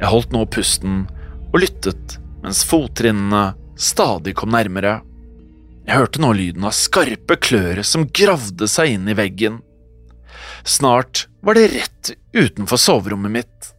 Jeg 0.00 0.10
holdt 0.10 0.32
nå 0.34 0.42
pusten 0.50 1.04
og 1.52 1.60
lyttet 1.62 2.18
mens 2.42 2.64
fottrinnene 2.66 3.52
stadig 3.76 4.34
kom 4.38 4.52
nærmere. 4.54 5.00
Jeg 5.86 5.98
hørte 5.98 6.22
nå 6.22 6.32
lyden 6.36 6.66
av 6.68 6.74
skarpe 6.76 7.36
klør 7.42 7.82
som 7.86 8.06
gravde 8.14 8.68
seg 8.70 8.94
inn 8.94 9.08
i 9.10 9.16
veggen. 9.18 9.60
Snart 10.62 11.26
var 11.42 11.58
det 11.58 11.70
rett 11.72 12.12
utenfor 12.32 12.78
soverommet 12.78 13.34
mitt. 13.34 13.70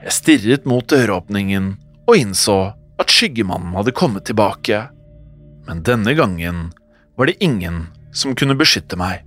Jeg 0.00 0.16
stirret 0.16 0.68
mot 0.68 0.86
døråpningen 0.88 1.74
og 2.08 2.16
innså 2.16 2.60
at 3.00 3.12
skyggemannen 3.12 3.76
hadde 3.76 3.96
kommet 3.96 4.26
tilbake. 4.28 4.86
Men 5.68 5.82
denne 5.84 6.16
gangen 6.16 6.70
var 7.20 7.28
det 7.28 7.40
ingen 7.44 7.84
som 8.16 8.34
kunne 8.34 8.56
beskytte 8.56 8.96
meg. 9.00 9.26